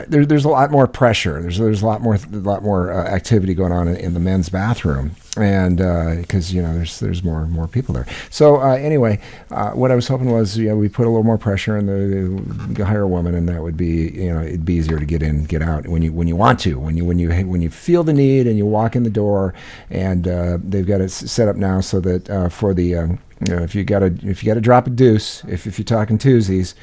[0.08, 1.40] there, there's a lot more pressure.
[1.40, 4.20] There's there's a lot more a lot more uh, activity going on in, in the
[4.20, 5.78] men's bathroom, and
[6.20, 8.06] because you know there's there's more more people there.
[8.30, 9.20] So uh, anyway,
[9.50, 12.74] uh, what I was hoping was know we put a little more pressure and the,
[12.74, 15.22] the hire a woman, and that would be you know it'd be easier to get
[15.22, 17.70] in get out when you when you want to when you when you when you
[17.70, 19.54] feel the need and you walk in the door,
[19.90, 23.54] and uh, they've got it set up now so that uh, for the um, you
[23.54, 25.84] know, if you got to if you got to drop a deuce, if, if you're
[25.84, 26.74] talking twosies,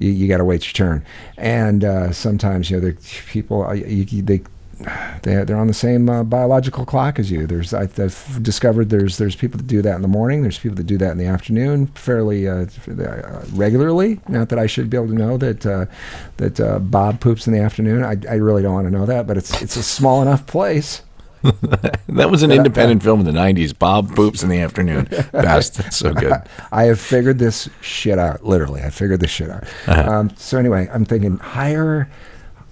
[0.00, 1.04] you, you got to wait your turn.
[1.36, 2.92] And uh, sometimes you know,
[3.28, 4.42] people uh, you, they
[5.22, 7.46] they they're on the same uh, biological clock as you.
[7.46, 10.42] There's I, I've discovered there's there's people that do that in the morning.
[10.42, 14.20] There's people that do that in the afternoon fairly uh, uh, regularly.
[14.28, 15.86] Not that I should be able to know that uh,
[16.38, 18.02] that Bob poops in the afternoon.
[18.02, 21.02] I, I really don't want to know that, but it's it's a small enough place.
[22.08, 23.76] That was an independent film in the '90s.
[23.78, 25.04] Bob poops in the afternoon.
[25.32, 25.74] Best.
[25.78, 26.34] That's so good.
[26.72, 28.44] I have figured this shit out.
[28.44, 29.64] Literally, I figured this shit out.
[29.86, 32.10] Um, so anyway, I'm thinking hire,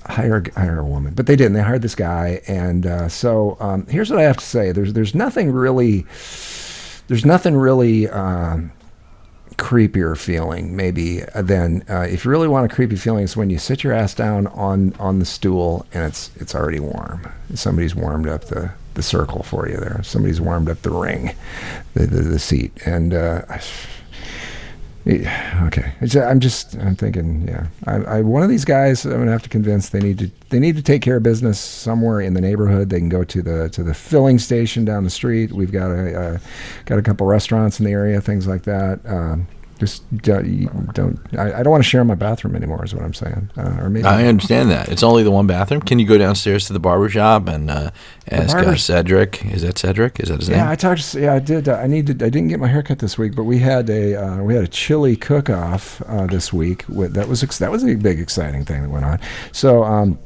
[0.07, 1.53] hire, hire a woman, but they didn't.
[1.53, 4.73] They hired this guy, and uh, so um, here's what I have to say.
[4.73, 6.05] There's there's nothing really,
[7.07, 8.09] there's nothing really.
[8.09, 8.73] Um,
[9.59, 13.51] creepier feeling maybe uh, than uh, if you really want a creepy feeling it's when
[13.51, 17.29] you sit your ass down on on the stool and it's it's already warm.
[17.55, 20.01] Somebody's warmed up the the circle for you there.
[20.03, 21.35] Somebody's warmed up the ring
[21.95, 22.73] the the, the seat.
[22.87, 23.43] And uh
[25.09, 25.93] okay.
[26.01, 27.67] It's, i'm just i'm thinking yeah.
[27.87, 30.59] I, I one of these guys i'm gonna have to convince they need to they
[30.59, 32.91] need to take care of business somewhere in the neighborhood.
[32.91, 35.53] They can go to the to the filling station down the street.
[35.53, 36.39] We've got a uh,
[36.87, 39.01] got a couple restaurants in the area things like that.
[39.05, 39.47] Um,
[39.79, 43.15] just don't, don't I, I don't want to share my bathroom anymore is what i'm
[43.15, 44.89] saying uh, or maybe I understand that.
[44.89, 45.81] It's only the one bathroom.
[45.83, 47.91] Can you go downstairs to the barber shop and uh,
[48.31, 49.45] ask uh, Cedric?
[49.47, 50.21] Is that Cedric?
[50.21, 50.65] Is that his Yeah, name?
[50.67, 51.15] Yeah, I talked.
[51.15, 51.69] Yeah, I did.
[51.69, 52.23] Uh, I needed.
[52.23, 54.69] I didn't get my haircut this week, but we had a uh, we had a
[54.69, 56.87] chili cook off uh, this week.
[56.87, 59.21] That was that was a big exciting thing that went on.
[59.53, 59.85] So.
[59.85, 60.19] Um,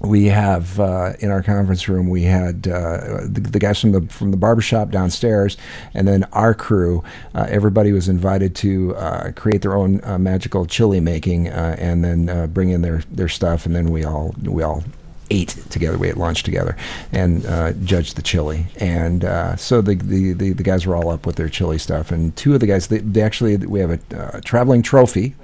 [0.00, 4.00] we have uh, in our conference room we had uh, the, the guys from the
[4.02, 5.56] from the barbershop downstairs
[5.94, 7.02] and then our crew
[7.34, 12.04] uh, everybody was invited to uh, create their own uh, magical chili making uh, and
[12.04, 14.82] then bring in their their stuff and then we all we all
[15.30, 15.98] ate together.
[15.98, 16.74] We ate lunch together
[17.12, 17.42] and
[17.84, 18.66] judged the chili.
[18.80, 19.22] And
[19.60, 22.10] so the, the, the, the guys were all up with their chili stuff.
[22.10, 25.34] And two of the guys they, they actually we have a traveling trophy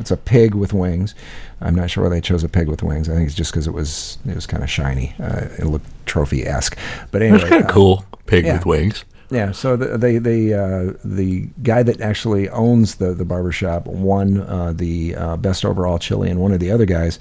[0.00, 1.14] it's a pig with wings.
[1.60, 3.08] I'm not sure why they chose a pig with wings.
[3.08, 5.14] I think it's just because it was it was kind of shiny.
[5.20, 6.76] Uh, it looked trophy esque.
[7.10, 8.04] But anyway, kind uh, of cool.
[8.26, 8.54] Pig yeah.
[8.54, 9.04] with wings.
[9.30, 14.40] yeah, so the the the, uh, the guy that actually owns the the barbershop won
[14.40, 17.18] uh, the uh, best overall chili, and one of the other guys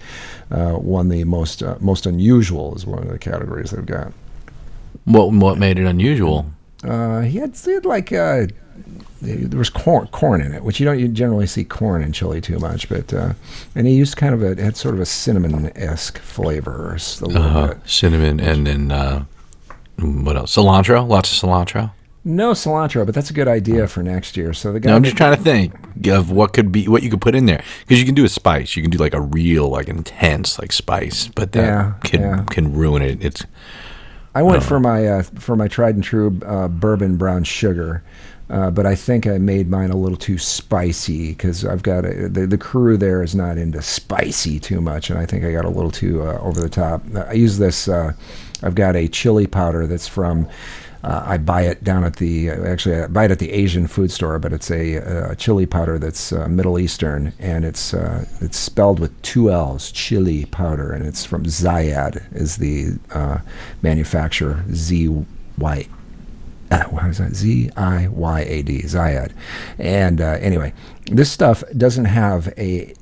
[0.51, 4.13] uh, won the most uh, most unusual is one of the categories they've got.
[5.05, 6.45] What what made it unusual?
[6.84, 8.47] Uh, he had, he had like uh,
[9.22, 12.41] there was corn corn in it, which you don't you generally see corn in chili
[12.41, 13.34] too much, but uh,
[13.76, 16.91] and he used kind of a it had sort of a cinnamon esque flavor,
[17.22, 17.78] a little Uh, bit.
[17.86, 19.26] cinnamon and then uh,
[19.97, 20.55] what else?
[20.55, 21.05] Cilantro.
[21.07, 21.91] Lots of cilantro.
[22.26, 24.53] No cilantro, but that's a good idea for next year.
[24.53, 25.74] So the guy No, I'm just trying to think
[26.07, 28.30] of what could be what you could put in there because you can do a
[28.30, 28.76] spice.
[28.76, 32.43] You can do like a real like intense like spice, but that Yeah, can yeah.
[32.49, 33.24] can ruin it.
[33.24, 33.43] It's
[34.36, 38.03] I went for my uh, for my tried and true uh, bourbon brown sugar,
[38.49, 42.27] uh, but I think I made mine a little too spicy because I've got a,
[42.27, 45.65] the the crew there is not into spicy too much, and I think I got
[45.65, 47.03] a little too uh, over the top.
[47.15, 47.87] I use this.
[47.87, 48.13] Uh,
[48.63, 50.47] I've got a chili powder that's from.
[51.01, 54.11] Uh, I buy it down at the actually I buy it at the Asian food
[54.11, 58.57] store, but it's a, uh chili powder that's uh, Middle Eastern, and it's uh, it's
[58.57, 63.37] spelled with two L's, chili powder, and it's from Ziyad is the uh,
[63.81, 65.23] manufacturer Z
[65.57, 65.87] Y.
[66.72, 67.36] Uh, what is that?
[67.36, 69.32] Z I Y A D Ziyad,
[69.78, 70.74] and uh, anyway,
[71.05, 72.93] this stuff doesn't have a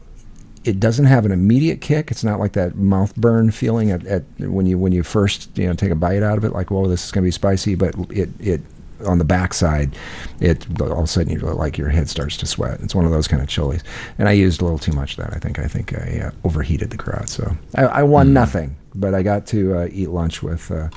[0.68, 2.11] it doesn't have an immediate kick.
[2.11, 5.65] It's not like that mouth burn feeling at, at when you when you first you
[5.65, 7.76] know take a bite out of it, like whoa, this is gonna be spicy.
[7.76, 8.61] But it it
[9.05, 9.95] on the backside,
[10.39, 12.80] it all of a sudden you like your head starts to sweat.
[12.82, 13.84] It's one of those kind of chilies,
[14.18, 15.36] and I used a little too much of that.
[15.36, 19.13] I think I think I uh, overheated the crowd, so I, I won nothing, but
[19.13, 20.70] I got to uh, eat lunch with.
[20.72, 20.89] Uh,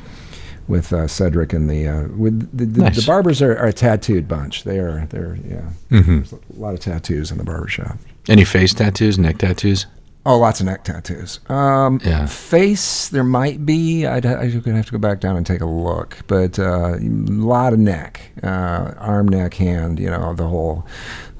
[0.70, 2.96] with uh, Cedric and the uh, with the, the, Nice.
[2.96, 4.64] the barbers are, are a tattooed bunch.
[4.64, 5.68] They are they're yeah.
[5.90, 7.98] There's a lot of tattoos in the barber shop.
[8.28, 9.86] any face tattoos, neck tattoos.
[10.26, 11.40] Oh, lots of neck tattoos.
[11.48, 12.26] Um, Yeah.
[12.26, 14.04] Face, there might be.
[14.06, 17.72] I'd, gonna have to go back down and take a look, but uh, a lot
[17.72, 19.98] of neck, uh, arm, neck, hand.
[19.98, 20.84] You know, the whole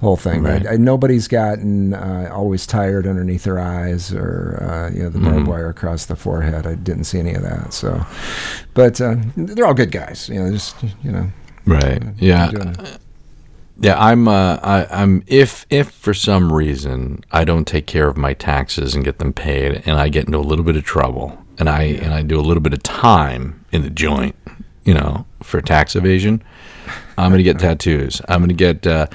[0.00, 0.42] whole thing.
[0.44, 0.66] Right.
[0.66, 5.18] I, I, nobody's gotten uh, always tired underneath their eyes or uh, you know the
[5.18, 5.30] Mm-hmm.
[5.30, 6.66] barbed wire across the forehead.
[6.66, 7.74] I didn't see any of that.
[7.74, 8.02] So,
[8.72, 10.30] but uh, they're all good guys.
[10.30, 10.74] You know, just
[11.04, 11.30] you know.
[11.66, 12.02] Right.
[12.16, 12.50] Yeah.
[13.82, 14.28] Yeah, I'm.
[14.28, 15.22] Uh, I, I'm.
[15.26, 19.32] If if for some reason I don't take care of my taxes and get them
[19.32, 22.38] paid, and I get into a little bit of trouble, and I and I do
[22.38, 24.36] a little bit of time in the joint,
[24.84, 26.42] you know, for tax evasion,
[27.16, 28.20] I'm gonna get tattoos.
[28.28, 28.86] I'm gonna get.
[28.86, 29.06] Uh,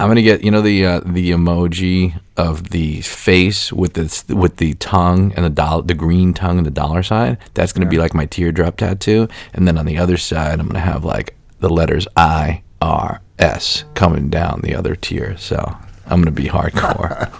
[0.00, 0.42] I'm gonna get.
[0.42, 5.44] You know the uh, the emoji of the face with the with the tongue and
[5.44, 7.38] the dollar, the green tongue and the dollar sign.
[7.54, 10.80] That's gonna be like my teardrop tattoo, and then on the other side, I'm gonna
[10.80, 15.36] have like the letters I R S coming down the other tier.
[15.36, 15.76] So
[16.06, 17.32] I'm gonna be hardcore.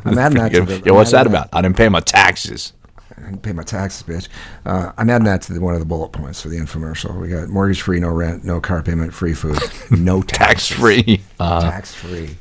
[0.04, 0.82] I'm adding that to the.
[0.84, 1.48] Yo, what's that about?
[1.52, 2.72] I didn't pay my taxes.
[3.16, 4.28] I can pay my taxes, bitch.
[4.64, 7.20] Uh, I'm adding that to the, one of the bullet points for the infomercial.
[7.20, 9.58] We got mortgage free, no rent, no car payment, free food,
[9.90, 11.22] no Tax free.
[11.40, 12.36] Uh, tax free.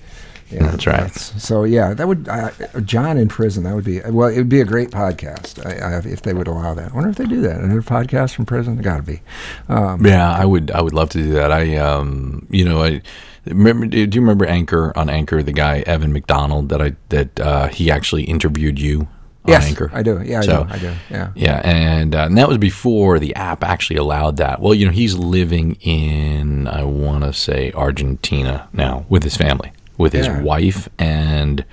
[0.50, 1.12] Yeah, That's right.
[1.14, 2.52] so yeah, that would uh,
[2.86, 3.64] John in prison.
[3.64, 4.30] That would be well.
[4.30, 6.92] It would be a great podcast I, I, if they would allow that.
[6.92, 7.58] I wonder if they do that.
[7.60, 8.78] Another podcast from prison.
[8.82, 9.22] Got to be.
[9.68, 10.72] Um, Yeah, I would.
[10.72, 11.52] I would love to do that.
[11.52, 13.02] I, um, you know, I
[13.46, 13.88] remember.
[13.88, 15.44] Do you remember Anchor on Anchor?
[15.44, 19.08] The guy Evan McDonald that I that uh, he actually interviewed you on
[19.48, 19.90] yes, Anchor.
[19.94, 20.22] I do.
[20.24, 20.70] Yeah, I So- do.
[20.74, 20.94] I do.
[21.10, 21.32] Yeah.
[21.36, 24.62] Yeah, and, uh, and that was before the app actually allowed that.
[24.62, 29.72] Well, you know, he's living in I want to say Argentina now with his family,
[29.98, 30.42] with his Yeah.
[30.42, 31.66] wife, and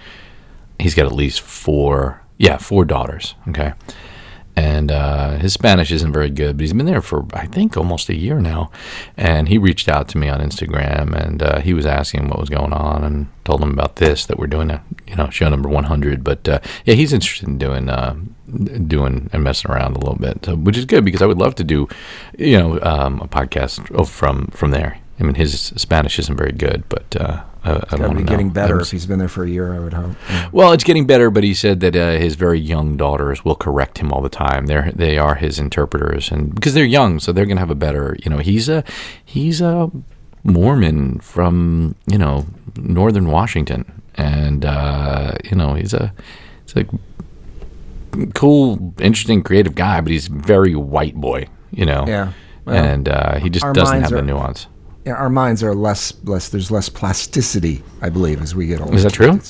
[0.78, 3.34] he's got at least four, yeah, four daughters.
[3.48, 3.72] Okay,
[4.56, 8.08] and uh, his Spanish isn't very good, but he's been there for I think almost
[8.08, 8.70] a year now.
[9.16, 12.50] And he reached out to me on Instagram, and uh, he was asking what was
[12.50, 15.68] going on, and told him about this that we're doing a you know show number
[15.68, 16.22] one hundred.
[16.24, 18.14] But uh, yeah, he's interested in doing uh,
[18.86, 21.54] doing and messing around a little bit, so, which is good because I would love
[21.56, 21.88] to do
[22.38, 24.98] you know um, a podcast oh, from from there.
[25.18, 28.50] I mean, his Spanish isn't very good, but uh, I, I to be to getting
[28.50, 28.82] better know.
[28.82, 29.74] if he's been there for a year.
[29.74, 30.16] I would hope.
[30.28, 30.48] Yeah.
[30.52, 33.98] Well, it's getting better, but he said that uh, his very young daughters will correct
[33.98, 34.66] him all the time.
[34.66, 38.16] They're they are his interpreters, and because they're young, so they're gonna have a better.
[38.22, 38.84] You know, he's a
[39.24, 39.90] he's a
[40.44, 42.46] Mormon from you know
[42.76, 46.12] northern Washington, and uh, you know he's a
[46.66, 46.86] he's a
[48.34, 51.46] cool, interesting, creative guy, but he's very white boy.
[51.70, 52.32] You know, Yeah.
[52.64, 54.66] Well, and uh, he just doesn't have the nuance.
[55.06, 56.48] Our minds are less less.
[56.48, 58.94] There's less plasticity, I believe, as we get older.
[58.94, 59.40] Is that true?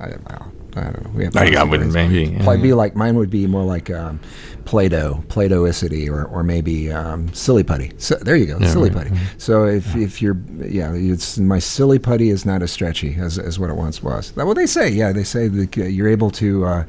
[0.00, 1.10] I, well, I don't know.
[1.14, 1.94] We have I lots of would ways.
[1.94, 2.24] maybe.
[2.24, 2.56] yeah.
[2.56, 4.20] Be like mine would be more like um,
[4.64, 7.92] Play-Doh, Play-Dohicity, or or maybe um, silly putty.
[7.98, 9.08] So there you go, silly right.
[9.08, 9.20] putty.
[9.38, 13.58] So if if you're yeah, it's my silly putty is not as stretchy as, as
[13.58, 14.32] what it once was.
[14.32, 14.88] That's what they say.
[14.90, 16.64] Yeah, they say that uh, you're able to.
[16.64, 16.84] Uh,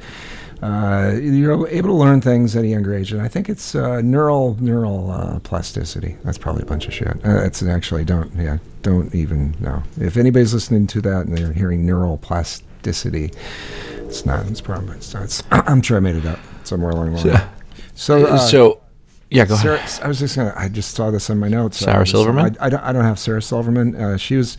[0.62, 4.00] uh, you're able to learn things at a younger age, and I think it's uh,
[4.00, 6.16] neural neural uh, plasticity.
[6.24, 7.18] That's probably a bunch of shit.
[7.26, 11.52] Uh, it's actually don't yeah don't even know if anybody's listening to that and they're
[11.52, 12.70] hearing neural plasticity.
[12.88, 14.46] It's not.
[14.48, 17.50] It's probably it's, it's I'm sure I made it up somewhere along the line.
[17.96, 18.82] So uh, so
[19.30, 20.04] Yeah, go Sarah, ahead.
[20.04, 20.54] I was just gonna.
[20.56, 21.78] I just saw this in my notes.
[21.80, 22.58] Sarah I was- Silverman?
[22.60, 22.84] I, I don't.
[22.84, 23.96] I don't have Sarah Silverman.
[23.96, 24.58] Uh, she was.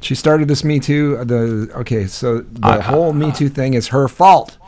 [0.00, 1.16] She started this Me Too.
[1.18, 4.58] uh, The okay, so the I- whole Me Too thing is her fault.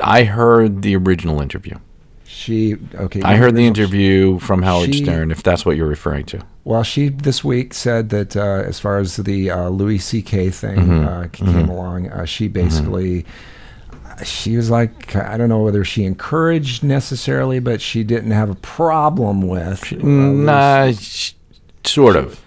[0.00, 1.76] I heard the original interview.
[2.40, 3.20] She okay.
[3.22, 6.40] I heard the interview from Howard She- Stern, if that's what you're referring to.
[6.64, 10.48] Well, she this week said that uh, as far as the uh, Louis C.K.
[10.50, 11.06] thing Mm-hmm.
[11.06, 13.26] uh, came along, uh, she basically.
[14.24, 18.54] She was like, I don't know whether she encouraged necessarily, but she didn't have a
[18.54, 19.92] problem with.
[19.92, 21.32] uh, Nah, sh-
[21.84, 22.40] sort of.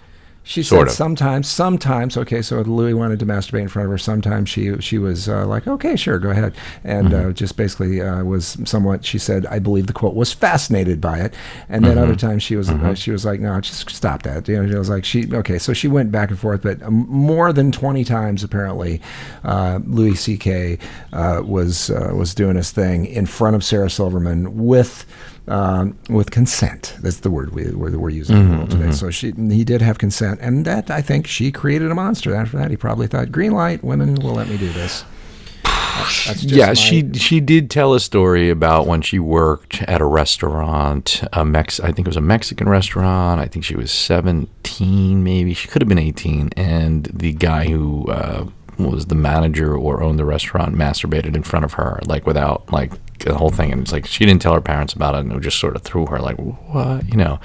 [0.46, 1.00] She Sort said of.
[1.00, 3.96] sometimes, sometimes, okay, so Louis wanted to masturbate in front of her.
[3.96, 6.54] Sometimes she she was uh, like, okay, sure, go ahead.
[6.84, 7.14] And Mm-hmm.
[7.14, 11.20] uh, just basically uh, was somewhat, she said, I believe the quote, was fascinated by
[11.20, 11.34] it.
[11.70, 11.98] And then Mm-hmm.
[11.98, 14.46] other times she was uh, she was like, no, just stop that.
[14.46, 17.06] You know, she was like, she, okay, so she went back and forth, but um,
[17.08, 19.00] more than 20 times apparently,
[19.44, 20.78] uh, Louis C.K.
[21.12, 25.06] Uh, was, uh, was doing his thing in front of Sarah Silverman with
[25.48, 26.96] um, with consent.
[27.00, 28.90] That's the word we, we're, we're using in the world today.
[28.92, 32.34] So she, he did have consent, and that I think she created a monster.
[32.34, 35.04] After that, he probably thought, "Green light, women will let me do this."
[36.42, 41.22] Yeah, my- she she did tell a story about when she worked at a restaurant,
[41.32, 41.78] a Mex.
[41.78, 43.40] I think it was a Mexican restaurant.
[43.40, 48.06] I think she was seventeen, maybe she could have been eighteen, and the guy who
[48.08, 48.46] uh,
[48.78, 52.92] was the manager or owned the restaurant masturbated in front of her, like without like
[53.18, 53.72] the whole thing.
[53.72, 55.82] And it's like she didn't tell her parents about it, and it just sort of
[55.82, 57.40] threw her like what, you know.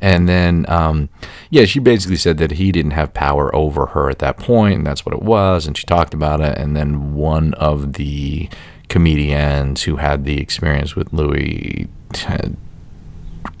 [0.00, 1.08] And then um,
[1.50, 4.86] yeah, she basically said that he didn't have power over her at that point, and
[4.86, 5.66] that's what it was.
[5.66, 8.48] And she talked about it, and then one of the
[8.88, 12.56] comedians who had the experience with Louis had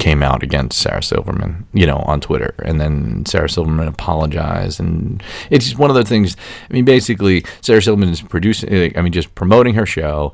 [0.00, 2.54] came out against Sarah Silverman, you know, on Twitter.
[2.64, 4.80] And then Sarah Silverman apologized.
[4.80, 6.36] And it's just one of those things.
[6.68, 10.32] I mean, basically, Sarah Silverman is producing, I mean, just promoting her show.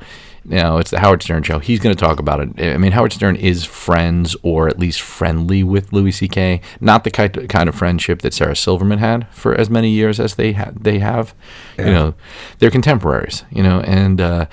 [0.48, 1.58] You know, it's the Howard Stern show.
[1.58, 2.74] He's going to talk about it.
[2.74, 6.60] I mean, Howard Stern is friends or at least friendly with Louis C.K.
[6.80, 10.36] Not the kind kind of friendship that Sarah Silverman had for as many years as
[10.36, 11.34] they ha- they have.
[11.76, 12.14] You know,
[12.60, 13.42] they're contemporaries.
[13.50, 14.46] You know, and uh,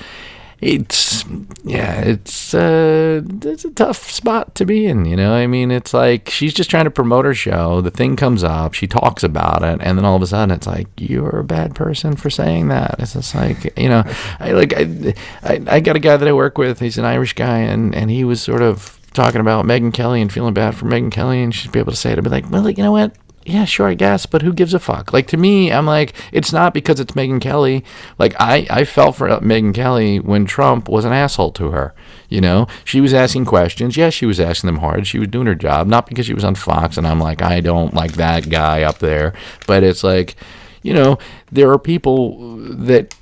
[0.64, 1.26] it's
[1.64, 5.06] yeah, it's uh, it's a tough spot to be in.
[5.06, 7.82] You know, I mean, it's like she's just trying to promote her show.
[7.82, 10.68] The thing comes up, she talks about it, and then all of a sudden, it's
[10.68, 12.96] like you're a bad person for saying that.
[13.00, 14.04] It's just like you know,
[14.40, 16.80] I like I, I I got a guy that I work with.
[16.80, 20.32] He's an Irish guy, and and he was sort of talking about Megyn Kelly and
[20.32, 22.18] feeling bad for Megyn Kelly, and she'd be able to say it.
[22.18, 23.16] I'd be like, well, you know what?
[23.46, 25.12] Yeah, sure, I guess, but who gives a fuck?
[25.12, 27.84] Like to me, I'm like, it's not because it's Megyn Kelly.
[28.18, 31.94] Like I, I felt for Megyn Kelly when Trump was an asshole to her.
[32.30, 33.98] You know, she was asking questions.
[33.98, 35.08] Yes, she was asking them hard.
[35.08, 36.98] She was doing her job, not because she was on Fox.
[36.98, 39.34] And I'm like, I don't like that guy up there.
[39.68, 40.36] But it's like,
[40.82, 41.18] you know,
[41.52, 43.14] there are people that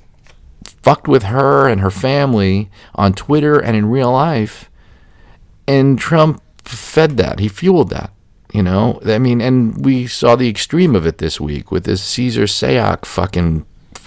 [0.82, 4.70] fucked with her and her family on Twitter and in real life,
[5.66, 7.38] and Trump fed that.
[7.38, 8.12] He fueled that.
[8.52, 12.02] You know, I mean, and we saw the extreme of it this week with this
[12.02, 13.64] Cesar Sayoc fucking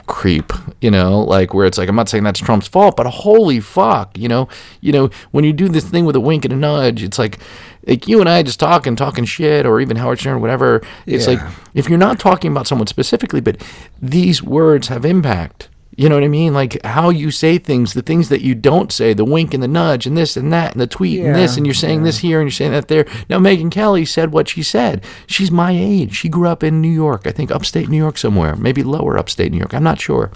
[0.07, 3.59] creep, you know, like where it's like I'm not saying that's Trump's fault, but holy
[3.59, 4.47] fuck, you know,
[4.81, 7.39] you know, when you do this thing with a wink and a nudge, it's like
[7.87, 10.81] like you and I just talking, talking shit, or even Howard Stern, whatever.
[11.05, 11.39] It's like
[11.73, 13.61] if you're not talking about someone specifically, but
[14.01, 15.69] these words have impact.
[15.97, 16.53] You know what I mean?
[16.53, 19.67] Like how you say things, the things that you don't say, the wink and the
[19.67, 22.41] nudge, and this and that, and the tweet and this, and you're saying this here
[22.41, 23.05] and you're saying that there.
[23.29, 25.05] Now, Megyn Kelly said what she said.
[25.25, 26.15] She's my age.
[26.15, 29.51] She grew up in New York, I think upstate New York somewhere, maybe lower upstate
[29.51, 29.73] New York.
[29.73, 30.31] I'm not sure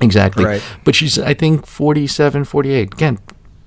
[0.00, 0.44] exactly.
[0.44, 0.62] Right.
[0.84, 2.94] But she's, I think, 47, 48.
[2.94, 3.18] Again,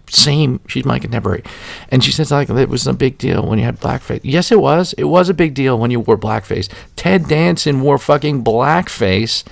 [0.08, 0.60] same.
[0.68, 1.44] She's my contemporary.
[1.90, 4.22] And she says, like, it was a big deal when you had blackface.
[4.24, 4.94] Yes, it was.
[4.94, 6.70] It was a big deal when you wore blackface.
[6.96, 9.44] Ted Danson wore fucking blackface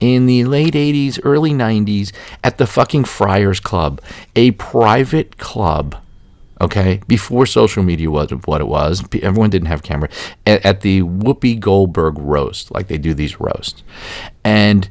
[0.00, 2.12] in the late 80s, early 90s
[2.44, 4.00] at the fucking Friars Club,
[4.36, 5.96] a private club.
[6.60, 10.08] Okay, before social media was what it was, everyone didn't have camera.
[10.44, 13.84] At, at the Whoopi Goldberg roast, like they do these roasts,
[14.42, 14.88] and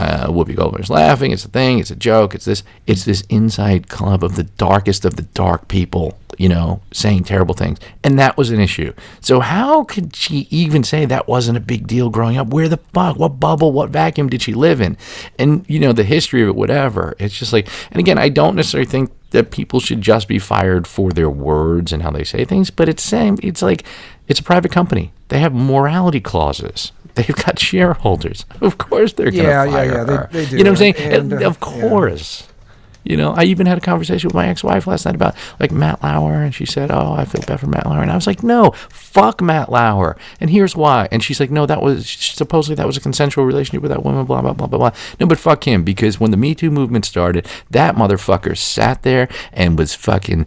[0.00, 1.30] uh, Whoopi Goldberg's laughing.
[1.30, 1.78] It's a thing.
[1.78, 2.34] It's a joke.
[2.34, 2.62] It's this.
[2.86, 6.18] It's this inside club of the darkest of the dark people.
[6.38, 8.94] You know, saying terrible things, and that was an issue.
[9.20, 12.48] So how could she even say that wasn't a big deal growing up?
[12.48, 13.18] Where the fuck?
[13.18, 13.72] What bubble?
[13.72, 14.96] What vacuum did she live in?
[15.38, 17.14] And you know, the history of it, whatever.
[17.18, 20.86] It's just like, and again, I don't necessarily think that people should just be fired
[20.86, 23.36] for their words and how they say things, but it's same.
[23.42, 23.84] It's like
[24.26, 25.12] it's a private company.
[25.28, 26.92] They have morality clauses.
[27.14, 28.44] They've got shareholders.
[28.60, 30.28] Of course, they're going to Yeah, yeah, fire yeah, they- her.
[30.32, 30.56] they do.
[30.58, 30.94] You know what I'm saying?
[30.98, 31.88] And, And uh, of yeah.
[31.88, 32.46] course.
[33.02, 36.02] You know, I even had a conversation with my ex-wife last night about like Matt
[36.02, 38.42] Lauer, and she said, "Oh, I feel bad for Matt Lauer," and I was like,
[38.42, 41.08] "No, fuck Matt Lauer," and here's why.
[41.10, 44.26] And she's like, "No, that was supposedly that was a consensual relationship with that woman."
[44.26, 44.90] Blah blah blah blah blah.
[45.18, 49.28] No, but fuck him because when the Me Too movement started, that motherfucker sat there
[49.54, 50.44] and was fucking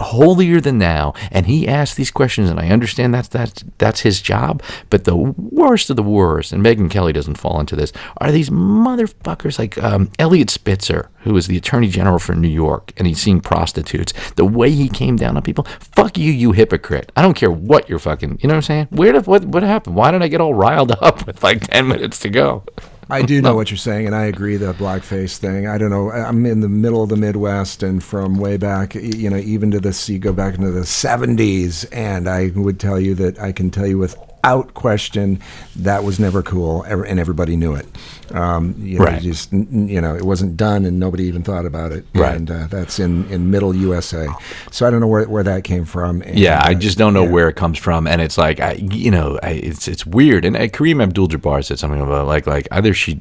[0.00, 4.20] holier than thou, and he asks these questions, and I understand that's that's that's his
[4.20, 4.62] job.
[4.90, 8.50] But the worst of the worst, and Megyn Kelly doesn't fall into this, are these
[8.50, 13.20] motherfuckers like um, Eliot Spitzer, who is the Attorney General for New York, and he's
[13.20, 14.12] seeing prostitutes.
[14.32, 17.12] The way he came down on people, fuck you, you hypocrite.
[17.16, 18.38] I don't care what you're fucking.
[18.42, 18.88] You know what I'm saying?
[18.90, 19.96] Where did what what happened?
[19.96, 22.64] Why did I get all riled up with like ten minutes to go?
[23.10, 25.66] I do know what you're saying, and I agree the blackface thing.
[25.66, 26.10] I don't know.
[26.10, 29.80] I'm in the middle of the Midwest, and from way back, you know, even to
[29.80, 33.70] the you go back into the 70s, and I would tell you that I can
[33.70, 33.98] tell you
[34.44, 35.40] without question
[35.76, 37.86] that was never cool, and everybody knew it.
[38.32, 39.22] Um, you know, Right.
[39.22, 42.04] Just you know, it wasn't done, and nobody even thought about it.
[42.14, 42.36] Right.
[42.36, 44.28] And uh, that's in in Middle USA.
[44.70, 46.22] So I don't know where where that came from.
[46.22, 47.30] and, Yeah, I uh, just don't know yeah.
[47.30, 50.44] where it comes from, and it's like I, you know, I, it's it's weird.
[50.44, 53.20] And uh, Kareem Abdul-Jabbar said something about like like either she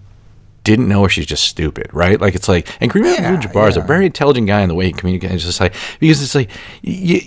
[0.63, 2.21] didn't know or she's just stupid, right?
[2.21, 4.86] Like it's like, and Kareem Yeah, Abdul-Jabbar is a very intelligent guy in the way
[4.86, 5.34] he communicates.
[5.34, 6.49] It's just like because it's like
[6.82, 7.21] you.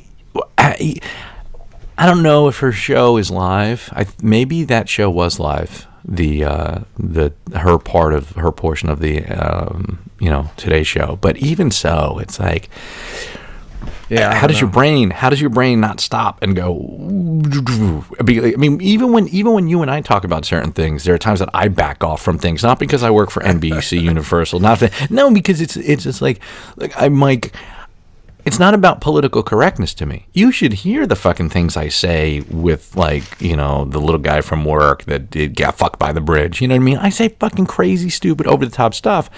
[0.59, 0.97] I,
[1.99, 3.91] I don't know if her show is live.
[3.93, 5.87] I maybe that show was live.
[6.05, 11.17] The uh, the her part of her portion of the um, you know Today Show,
[11.21, 12.69] but even so, it's like
[14.09, 14.35] Yeah.
[14.35, 16.77] How does your brain how does your brain not stop and go
[18.21, 18.23] i
[18.57, 21.41] mean even when even when you and i talk about certain things there are times
[21.41, 25.11] that i back off from things not because i work for nbc universal not that
[25.11, 26.41] no because it's it's just like
[26.77, 27.53] like i'm like
[28.47, 30.29] it's not about political correctness to me.
[30.33, 34.41] You should hear the fucking things I say with like, you know, the little guy
[34.41, 36.63] from work that did got fucked by the bridge.
[36.63, 36.99] You know what I mean?
[36.99, 39.29] I say fucking crazy, stupid, over the top stuff.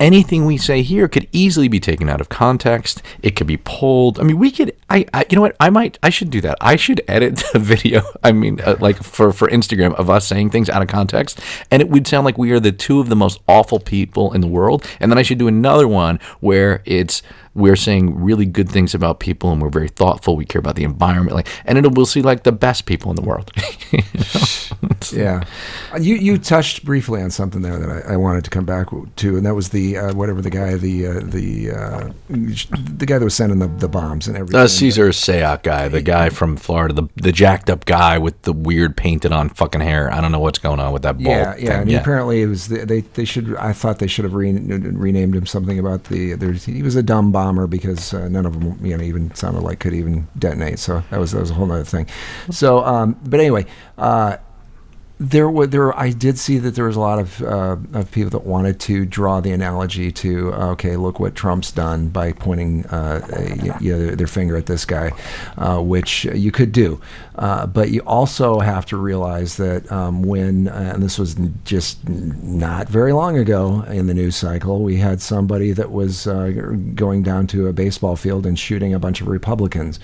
[0.00, 3.02] Anything we say here could easily be taken out of context.
[3.22, 4.18] It could be pulled.
[4.18, 4.74] I mean, we could.
[4.88, 5.54] I, I you know what?
[5.60, 5.98] I might.
[6.02, 6.56] I should do that.
[6.60, 8.02] I should edit the video.
[8.22, 11.38] I mean, uh, like for for Instagram of us saying things out of context,
[11.70, 14.40] and it would sound like we are the two of the most awful people in
[14.40, 14.86] the world.
[15.00, 17.22] And then I should do another one where it's
[17.54, 20.36] we're saying really good things about people and we're very thoughtful.
[20.36, 23.16] We care about the environment, like, and it'll we'll see like the best people in
[23.16, 23.50] the world.
[25.12, 25.42] Yeah,
[25.92, 28.88] Uh, you you touched briefly on something there that I, I wanted to come back
[29.16, 33.18] to, and that was the uh, whatever the guy the uh, the uh, the guy
[33.18, 34.60] that was sending the, the bombs and everything.
[34.60, 38.52] Uh, Cesar Sayoc guy, the guy from Florida, the the jacked up guy with the
[38.52, 40.12] weird painted on fucking hair.
[40.12, 41.64] I don't know what's going on with that bald Yeah, thing.
[41.66, 43.56] yeah, and apparently it was the, they they should.
[43.56, 46.36] I thought they should have re- renamed him something about the.
[46.66, 49.80] He was a dumb bomber because uh, none of them you know even sounded like
[49.80, 50.78] could even detonate.
[50.78, 52.06] So that was that was a whole other thing.
[52.50, 53.64] So, um, but anyway.
[53.96, 54.36] Uh,
[55.20, 55.96] there were there.
[55.98, 59.04] I did see that there was a lot of uh, of people that wanted to
[59.04, 64.14] draw the analogy to okay, look what Trump's done by pointing uh, y- you know,
[64.14, 65.12] their finger at this guy,
[65.58, 67.02] uh, which you could do,
[67.36, 72.08] uh, but you also have to realize that um, when uh, and this was just
[72.08, 76.48] not very long ago in the news cycle, we had somebody that was uh,
[76.94, 80.00] going down to a baseball field and shooting a bunch of Republicans,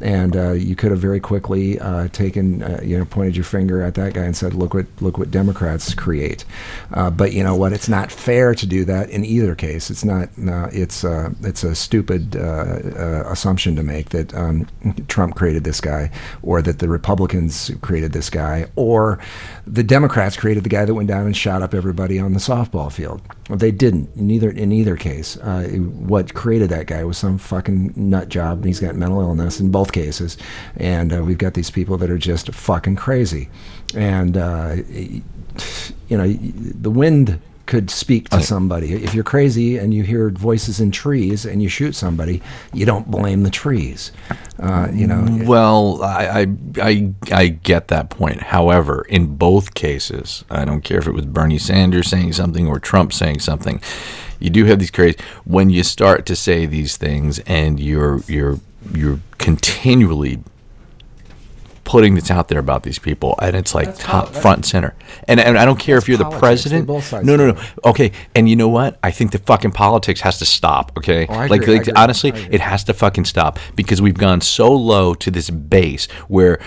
[0.00, 3.82] and uh, you could have very quickly uh, taken uh, you know pointed your finger
[3.82, 6.44] at that guy and said, look what look what Democrats create.
[6.92, 7.72] Uh, but you know what?
[7.72, 9.90] It's not fair to do that in either case.
[9.90, 10.36] It's not.
[10.38, 14.68] No, it's uh, it's a stupid uh, uh, assumption to make that um,
[15.08, 16.10] Trump created this guy,
[16.42, 19.18] or that the Republicans created this guy, or
[19.66, 22.92] the Democrats created the guy that went down and shot up everybody on the softball
[22.92, 23.22] field.
[23.48, 24.16] Well, they didn't.
[24.16, 28.66] Neither in either case, uh, what created that guy was some fucking nut job, and
[28.66, 30.36] he's got mental illness in both cases.
[30.76, 33.48] And uh, we've got these people that are just fucking crazy.
[33.94, 34.76] And uh,
[36.08, 38.92] you know, the wind could speak to somebody.
[38.94, 43.08] If you're crazy and you hear voices in trees and you shoot somebody, you don't
[43.08, 44.10] blame the trees.
[44.58, 46.46] Uh, you know, Well, I, I
[46.82, 48.42] I I get that point.
[48.42, 52.80] However, in both cases, I don't care if it was Bernie Sanders saying something or
[52.80, 53.80] Trump saying something.
[54.40, 58.58] You do have these crazy when you start to say these things and you're you're
[58.92, 60.42] you're continually
[61.90, 64.94] putting this out there about these people and it's like top front and center.
[65.26, 66.40] And, and i don't care if you're the politics.
[66.40, 66.86] president.
[66.86, 67.60] Both sides no no no.
[67.84, 68.96] Okay and you know what?
[69.02, 71.26] I think the fucking politics has to stop okay?
[71.28, 75.14] Oh, like, agree, like honestly it has to fucking stop because we've gone so low
[75.14, 76.60] to this base where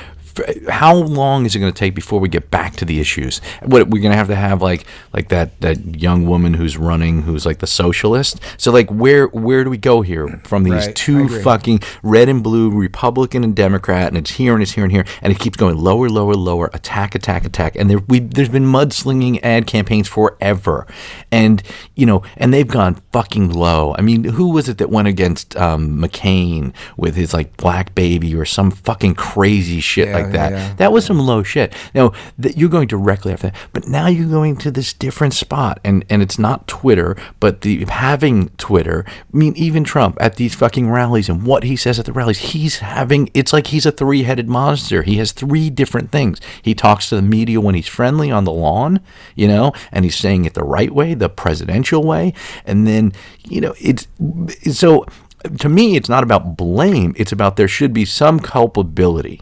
[0.69, 3.39] how long is it going to take before we get back to the issues?
[3.63, 7.23] What we're going to have to have like like that that young woman who's running
[7.23, 8.39] who's like the socialist.
[8.57, 12.41] So like where where do we go here from these Right, two fucking red and
[12.43, 15.57] blue Republican and Democrat and it's here and it's here and here and it keeps
[15.57, 20.07] going lower lower lower attack attack attack and there we there's been mudslinging ad campaigns
[20.07, 20.87] forever
[21.31, 21.61] and
[21.95, 23.95] you know and they've gone fucking low.
[23.97, 28.35] I mean who was it that went against um, McCain with his like black baby
[28.35, 30.51] or some fucking crazy shit Yeah, like like that.
[30.51, 30.73] yeah.
[30.75, 31.73] That was some low shit.
[31.93, 35.79] Now that you're going directly after that, but now you're going to this different spot,
[35.83, 39.05] and and it's not Twitter, but the having Twitter.
[39.07, 42.39] I mean, even Trump at these fucking rallies and what he says at the rallies,
[42.39, 43.29] he's having.
[43.33, 45.03] It's like he's a three-headed monster.
[45.03, 46.39] He has three different things.
[46.61, 48.99] He talks to the media when he's friendly on the lawn,
[49.35, 52.33] you know, and he's saying it the right way, the presidential way,
[52.65, 53.13] and then
[53.47, 54.07] you know it's
[54.71, 55.05] so.
[55.59, 57.13] To me, it's not about blame.
[57.17, 59.41] It's about there should be some culpability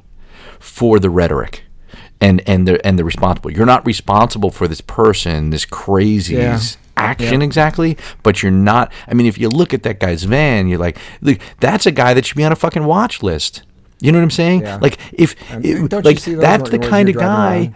[0.62, 1.64] for the rhetoric
[2.22, 3.52] and and the and the responsible.
[3.52, 6.60] You're not responsible for this person, this crazy's Yeah.
[6.96, 8.92] action exactly, but you're not.
[9.08, 12.14] I mean, if you look at that guy's van, you're like, look, that's a guy
[12.14, 13.64] that should be on a fucking watch list.
[14.00, 14.62] You know what I'm saying?
[14.62, 14.78] Yeah.
[14.82, 17.58] Like if, it- like that's the kind of guy.
[17.58, 17.76] around?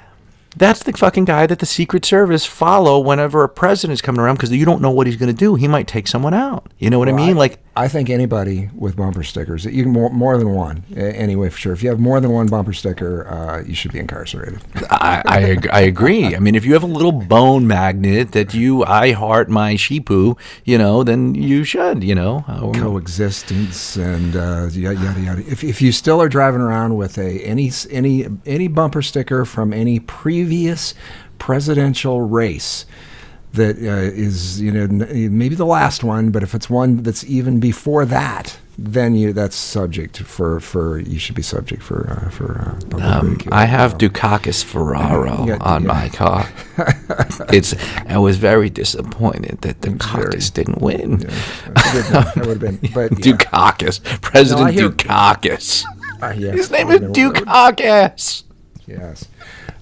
[0.57, 4.51] That's the fucking guy that the Secret Service follow whenever a president's coming around because
[4.53, 5.55] you don't know what he's going to do.
[5.55, 6.71] He might take someone out.
[6.79, 7.35] You know what I mean?
[7.35, 11.57] Like I think anybody with bumper stickers, you can more, more than one, anyway, for
[11.57, 11.73] sure.
[11.73, 14.61] If you have more than one bumper sticker, uh, you should be incarcerated.
[14.89, 16.35] I, I, ag- I agree.
[16.35, 20.37] I mean, if you have a little bone magnet that you, I heart my sheepoo,
[20.63, 22.45] you know, then you should, you know.
[22.75, 25.41] Coexistence and uh, yada yada yada.
[25.41, 29.73] If, if you still are driving around with a any any any bumper sticker from
[29.73, 30.93] any previous
[31.39, 32.85] presidential race
[33.55, 37.59] that uh, is you know maybe the last one, but if it's one that's even
[37.59, 42.61] before that, then you that's subject for for you should be subject for uh, for
[42.93, 43.37] uh, Um.
[43.51, 45.87] I have Dukakis Ferraro Yeah, on yeah.
[45.87, 46.47] my car.
[47.53, 47.73] it's.
[48.07, 51.21] I was very disappointed that Dukakis didn't win.
[51.21, 51.27] Yeah,
[51.73, 53.11] that's a good that would have been, but.
[53.13, 55.85] Dukakis, President hear- Dukakis.
[56.21, 58.43] Uh, yes, His name is Dukakis.
[58.87, 59.25] Yes.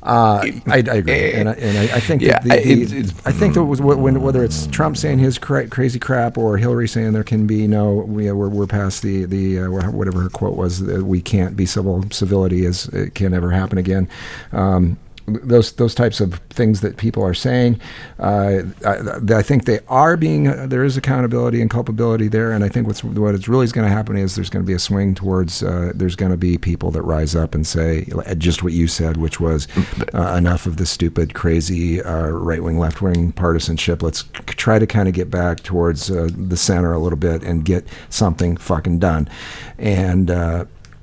[0.04, 2.72] Uh, I, I agree, and I, and I, I think Yeah, that the, I- the,
[2.82, 6.38] it's- it's- I think that was when whether it's Trump saying his cra- crazy crap
[6.38, 10.20] or Hillary saying there can be no we, we're, we're past the the uh, whatever
[10.22, 14.10] her quote was we can't be civil civility is it can never happen again.
[14.52, 14.98] Um,
[15.28, 17.80] those those types of things that people are saying,
[18.20, 22.64] uh, I, I think they are being uh, there is accountability and culpability there, and
[22.64, 24.80] I think what's what is really going to happen is there's going to be a
[24.80, 28.06] swing towards uh, there's going to be people that rise up and say
[28.38, 29.68] just what you said, which was
[30.14, 34.04] uh, enough of the stupid, crazy uh, right wing, left wing partisanship.
[34.04, 37.44] Let's c- try to kind of get back towards uh, the center a little bit
[37.44, 39.30] and get something fucking done,
[39.78, 40.32] and.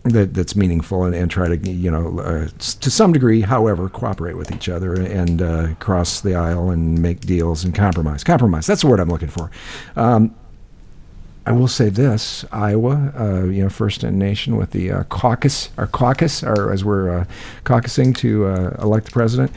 [0.05, 3.89] Uh, that, that's meaningful and, and try to you know uh, to some degree however
[3.89, 8.67] cooperate with each other and uh, cross the aisle and make deals and compromise compromise
[8.67, 9.51] that's the word i'm looking for
[9.97, 10.35] um,
[11.47, 15.71] I will say this: Iowa, uh, you know, first in nation with the uh, caucus,
[15.79, 17.25] our caucus, or as we're uh,
[17.65, 19.51] caucusing to uh, elect the president.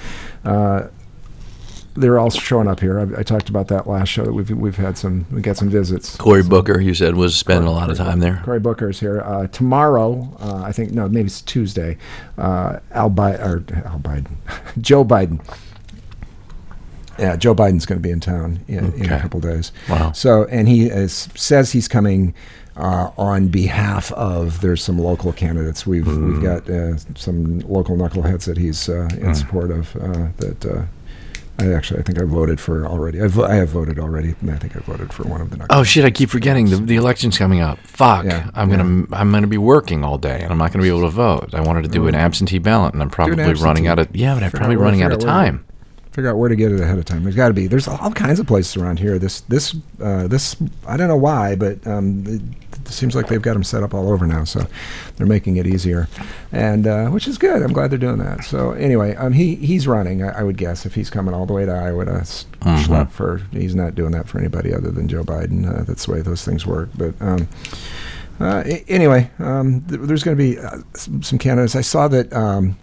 [1.96, 3.00] They're all showing up here.
[3.00, 4.24] I, I talked about that last show.
[4.26, 6.16] That we've we've had some, we got some visits.
[6.16, 8.42] Cory Booker, you said, was spending a lot of time there.
[8.44, 10.36] Cory Booker is here uh, tomorrow.
[10.40, 11.98] Uh, I think no, maybe it's Tuesday.
[12.38, 14.32] Uh, Al Biden or Al Biden,
[14.82, 15.40] Joe Biden.
[17.20, 19.20] Yeah, Joe Biden's going to be in town in, in a Okay.
[19.20, 19.72] couple days.
[19.88, 20.14] Wow.
[20.14, 22.34] So, and he is, says he's coming
[22.76, 24.62] uh, on behalf of.
[24.62, 25.86] There's some local candidates.
[25.86, 29.96] We've we've got uh, some local knuckleheads that he's uh, in support of.
[29.96, 30.82] Uh, that uh,
[31.60, 33.22] I actually I think I voted for already.
[33.22, 34.30] I, vo- I have voted already.
[34.50, 35.66] I think I voted for one of the.
[35.70, 36.04] Oh shit!
[36.04, 37.78] I keep forgetting the, the election's coming up.
[37.80, 38.26] Fuck!
[38.26, 41.02] Yeah, I'm gonna I'm gonna be working all day, and I'm not gonna be able
[41.02, 41.54] to vote.
[41.54, 44.44] I wanted to do an absentee ballot, and I'm probably running out of yeah, but
[44.44, 45.66] I'm probably where- running out of out where- time.
[46.12, 47.24] figure out where to get it ahead of time.
[47.24, 47.68] There's got to be.
[47.68, 49.20] There's all kinds of places around here.
[49.20, 50.56] This this uh, this
[50.88, 52.56] I don't know why, but um,
[52.86, 54.44] it, seems like they've got them set up all over now.
[54.44, 54.66] So
[55.18, 56.08] they're making it easier,
[56.52, 57.62] and uh, which is good.
[57.62, 58.44] I'm glad they're doing that.
[58.44, 60.24] So anyway, um, he he's running.
[60.24, 63.12] I, I would guess if he's coming all the way to Iowa to s- schlep
[63.12, 63.42] for.
[63.52, 65.66] He's not doing that for anybody other than Joe Biden.
[65.68, 66.90] Uh, that's the way those things work.
[66.98, 67.14] But.
[67.22, 67.48] Um,
[68.40, 71.76] uh, a- anyway, um, th- there's going to be uh, some, some candidates.
[71.76, 72.78] I saw that um,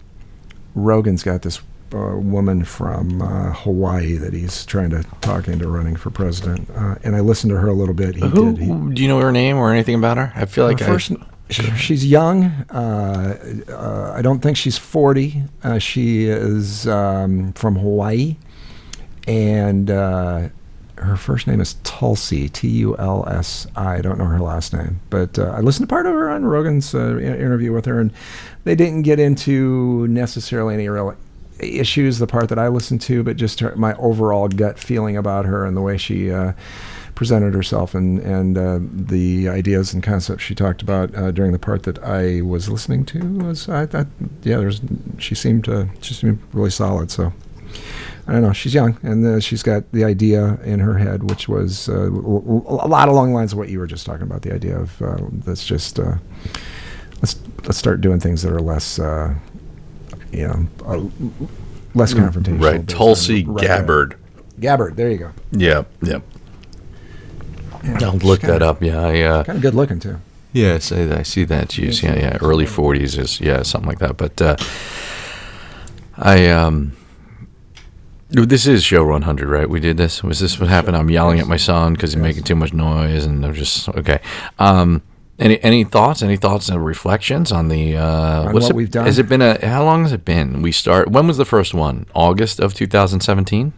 [0.76, 1.60] Rogan's got this
[1.94, 6.96] uh, woman from uh, Hawaii that he's trying to talk into running for president, uh,
[7.02, 8.16] and I listened to her a little bit.
[8.16, 8.62] He Who did.
[8.62, 10.32] He, do you know her name or anything about her?
[10.34, 11.12] I feel like her I, first,
[11.50, 12.44] she's young.
[12.44, 15.42] Uh, uh, I don't think she's 40.
[15.62, 18.36] Uh, she is um, from Hawaii,
[19.26, 20.48] and uh,
[20.96, 23.96] her first name is Tulsi, T U L S I.
[23.96, 26.44] I don't know her last name, but uh, I listened to part of her on
[26.44, 28.12] Rogan's uh, interview with her, and
[28.64, 31.16] they didn't get into necessarily any real
[31.60, 35.44] issues, the part that I listened to, but just her, my overall gut feeling about
[35.44, 36.52] her and the way she uh,
[37.14, 41.58] presented herself and and uh, the ideas and concepts she talked about uh, during the
[41.58, 44.06] part that I was listening to was I thought
[44.42, 44.80] yeah there's
[45.18, 45.68] she seemed
[46.00, 47.32] she seemed really solid so.
[48.26, 51.48] I don't know she's young and uh, she's got the idea in her head which
[51.48, 54.54] was uh, a lot along the lines of what you were just talking about the
[54.54, 58.98] idea of uh, let's just let's let's start doing things that are less
[60.32, 61.10] you know,
[61.94, 62.62] less confrontational.
[62.62, 62.86] Right.
[62.88, 63.78] Tulsi on- right, right.
[63.78, 64.16] Gabbard.
[64.60, 64.96] Gabbard.
[64.96, 65.30] There you go.
[65.52, 66.22] Yeah, Yep.
[67.82, 68.82] Yeah, I'll look kinda- that up.
[68.82, 69.00] Yeah.
[69.00, 70.18] I, uh, Kind of good looking too.
[70.52, 71.68] Yes, I, I see that.
[71.70, 72.38] Geez, yeah, yeah.
[72.42, 74.16] Early forties is yeah, something like that.
[74.16, 74.56] But uh,
[76.18, 76.92] I um,
[78.28, 79.70] this is show one hundred, right?
[79.70, 80.22] We did this.
[80.22, 80.96] Was this what happened?
[80.96, 84.20] I'm yelling at my son because he's making too much noise, and I'm just okay.
[84.58, 85.02] Um,
[85.40, 86.22] any any thoughts?
[86.22, 89.06] Any thoughts and reflections on the uh, On what's what it, we've done?
[89.06, 89.64] Has it been a?
[89.66, 90.62] How long has it been?
[90.62, 91.10] We start.
[91.10, 92.06] When was the first one?
[92.14, 93.72] August of 2017.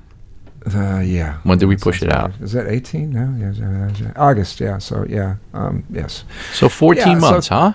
[0.64, 1.38] Uh, yeah.
[1.42, 2.32] When did we push sounds it out?
[2.40, 3.34] Is that 18 now?
[3.36, 4.12] Yeah.
[4.16, 4.60] August.
[4.60, 4.78] Yeah.
[4.78, 5.36] So yeah.
[5.54, 6.24] Um, yes.
[6.52, 7.72] So 14 Yeah, so- months, huh?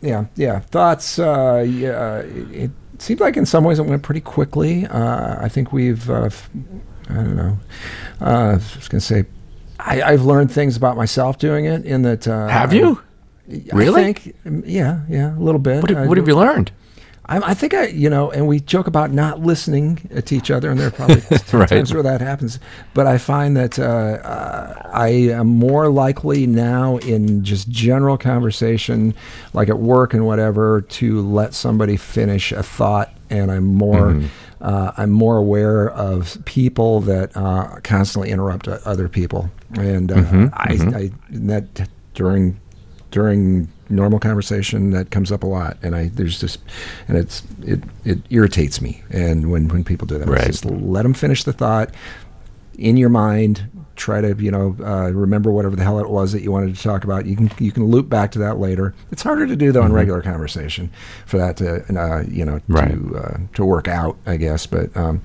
[0.00, 0.24] Yeah.
[0.36, 0.60] Yeah.
[0.60, 1.18] Thoughts.
[1.18, 2.18] Uh, yeah.
[2.20, 4.86] It, it seemed like in some ways it went pretty quickly.
[4.86, 6.08] Uh, I think we've.
[6.08, 6.30] Uh,
[7.10, 7.58] I don't know.
[8.20, 9.24] Uh, I was gonna say.
[9.78, 11.84] I, I've learned things about myself doing it.
[11.84, 12.26] In that.
[12.26, 12.94] Uh, Have I-
[13.50, 13.70] you?
[13.72, 14.12] I Really?
[14.12, 14.36] think,
[14.66, 15.00] yeah.
[15.08, 15.36] Yeah.
[15.36, 15.82] A little bit.
[15.82, 16.72] What, have- what have you learned?
[17.26, 20.68] I, I think I, you know, and we joke about not listening to each other,
[20.68, 21.22] and there are probably
[21.52, 21.68] Right.
[21.68, 22.58] times where that happens.
[22.92, 29.14] But I find that uh, uh, I am more likely now in just general conversation,
[29.52, 34.08] like at work and whatever, to let somebody finish a thought, and I'm more.
[34.12, 34.26] Mm-hmm.
[34.62, 40.16] Uh, I'm more aware of people that uh, constantly interrupt uh, other people, and uh,
[40.16, 40.46] Mm-hmm.
[40.52, 42.60] I, I and that during
[43.10, 45.76] during normal conversation that comes up a lot.
[45.82, 46.60] And i there's just
[47.08, 49.02] and it's it it irritates me.
[49.10, 50.46] And when when people do that Right.
[50.46, 51.92] just let them finish the thought
[52.78, 53.68] in your mind.
[53.96, 56.82] Try to you know uh, remember whatever the hell it was that you wanted to
[56.82, 57.26] talk about.
[57.26, 58.94] You can you can loop back to that later.
[59.10, 60.90] It's harder to do though in regular conversation
[61.26, 62.90] for that to uh, you know Right.
[62.92, 64.64] to uh, to work out i guess.
[64.66, 65.20] But um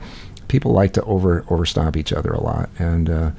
[0.48, 2.70] people like to over overstomp each other a lot.
[2.80, 3.32] And uh,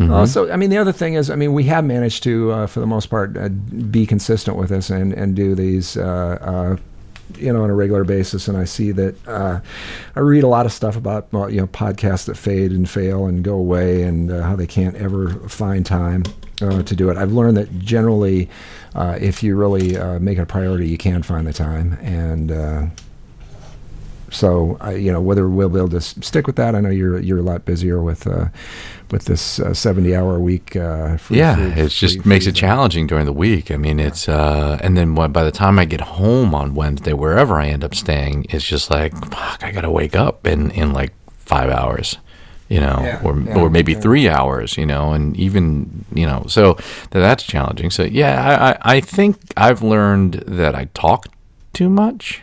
[0.00, 2.66] uh, so i mean the other thing is i mean we have managed to uh,
[2.66, 6.76] for the most part uh, be consistent with this and and do these uh, uh,
[7.38, 8.48] you know on a regular basis.
[8.48, 9.60] And i see that uh,
[10.16, 13.26] i read a lot of stuff about well, you know podcasts that fade and fail
[13.26, 16.24] and go away and uh, how they can't ever find time
[16.60, 17.16] uh, to do it.
[17.16, 18.48] I've learned that generally
[18.94, 21.94] uh, if you really uh, make it a priority you can find the time.
[22.02, 22.86] And uh,
[24.32, 26.74] so I, you know whether we'll be able to s- stick with that.
[26.74, 28.46] I know you're you're a lot busier with uh,
[29.10, 30.74] with this uh, seventy hour week.
[30.74, 33.70] Uh, free yeah, food- it just free makes it challenging during the week.
[33.70, 37.56] I mean, it's uh, and then by the time I get home on Wednesday, wherever
[37.60, 39.62] I end up staying, it's just like fuck.
[39.62, 42.16] I gotta wake up in in like five hours,
[42.68, 44.00] you know, Yeah, or yeah, or maybe yeah.
[44.00, 47.90] three hours, you know, and even you know, so th- that's challenging.
[47.90, 51.26] So yeah, I I, I think I've learned that I talk
[51.74, 52.42] too much.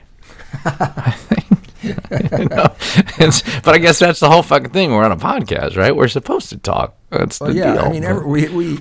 [0.65, 1.58] I think.
[1.83, 2.75] you know?
[3.19, 4.91] It's- but I guess that's the whole fucking thing.
[4.91, 5.95] We're on a podcast, right?
[5.95, 6.95] We're supposed to talk.
[7.09, 7.81] That's Well, the yeah, deal.
[7.85, 8.77] I mean, every, we we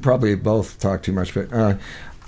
[0.00, 1.74] probably both talk too much, but uh,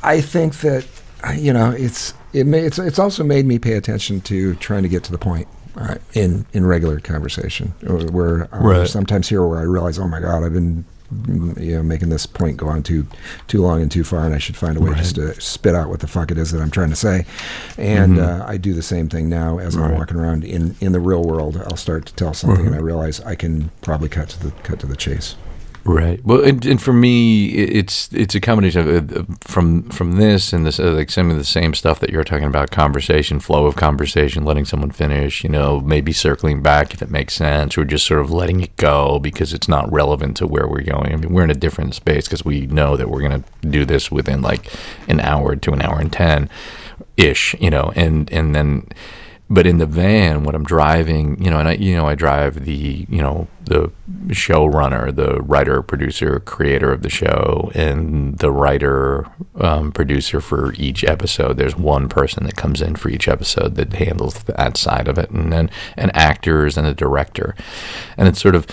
[0.03, 0.87] I think that
[1.27, 4.83] uh, you know it's it may, it's it's also made me pay attention to trying
[4.83, 7.69] to get to the point uh, in in regular conversation,
[8.13, 8.89] where um, Right.
[8.89, 10.85] sometimes here where I realize, oh my god, I've been
[11.57, 13.07] you know making this point go on too
[13.47, 15.89] too long and too far, and I should find a way just to spit out
[15.89, 17.25] what the fuck it is that I'm trying to say.
[17.79, 19.95] And uh, I do the same thing now as I'm Mm-hmm.
[19.97, 21.57] Walking around in in the real world.
[21.57, 22.75] I'll start to tell something, Mm-hmm.
[22.75, 25.35] and I realize I can probably cut to the cut to the chase.
[25.89, 26.23] Right.
[26.23, 30.67] Well, and, and for me, it's it's a combination of uh, from from this and
[30.67, 33.77] this, uh, like some of the same stuff that you're talking about: conversation, flow of
[33.77, 35.43] conversation, letting someone finish.
[35.43, 38.77] You know, maybe circling back if it makes sense, or just sort of letting it
[38.77, 41.11] go because it's not relevant to where we're going.
[41.11, 43.87] I mean, we're in a different space because we know that we're going to do
[43.87, 44.71] this within like
[45.09, 46.51] an hour to an hour and ten
[47.17, 47.55] ish.
[47.61, 48.89] You know, and and then
[49.51, 52.65] but in the van when I'm driving, you know, and I, you know, I drive
[52.65, 53.91] the, you know, the
[54.29, 59.27] showrunner, the writer, producer, creator of the show, and the writer,
[59.61, 61.57] um, producer for each episode.
[61.57, 65.31] There's one person that comes in for each episode that handles that side of it,
[65.31, 67.55] and then and actors and a director,
[68.17, 68.67] and it's sort of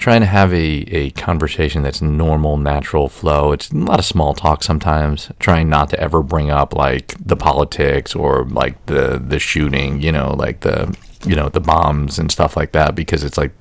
[0.00, 3.52] trying to have a, a conversation that's normal, natural flow.
[3.52, 7.36] It's a lot of small talk sometimes, trying not to ever bring up like the
[7.36, 10.96] politics or like the the shooting, you know, like the
[11.26, 13.52] you know, the bombs and stuff like that because it's like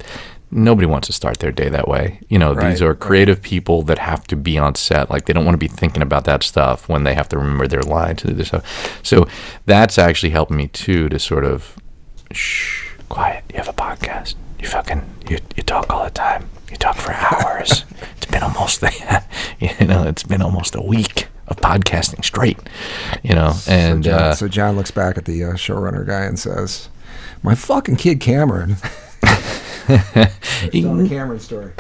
[0.50, 2.22] nobody wants to start their day that way.
[2.30, 3.00] You know, Right, these are right.
[3.00, 5.10] creative people that have to be on set.
[5.10, 7.68] Like they don't want to be thinking about that stuff when they have to remember
[7.68, 9.00] their line to do this stuff.
[9.04, 9.28] So
[9.66, 11.76] that's actually helped me too to sort of
[12.32, 13.44] shh, quiet.
[13.52, 14.36] You have a podcast.
[14.60, 16.49] You fucking you, you talk all the time.
[16.70, 17.86] You talk for hours.
[18.18, 18.82] it's been almost
[19.60, 22.60] you know it's been almost a week of podcasting straight.
[23.23, 26.26] You know, and so, John, uh, so John looks back at the uh, showrunner guy
[26.26, 26.90] and says,
[27.41, 28.77] "My fucking kid Cameron."
[29.90, 31.72] The Cameron story.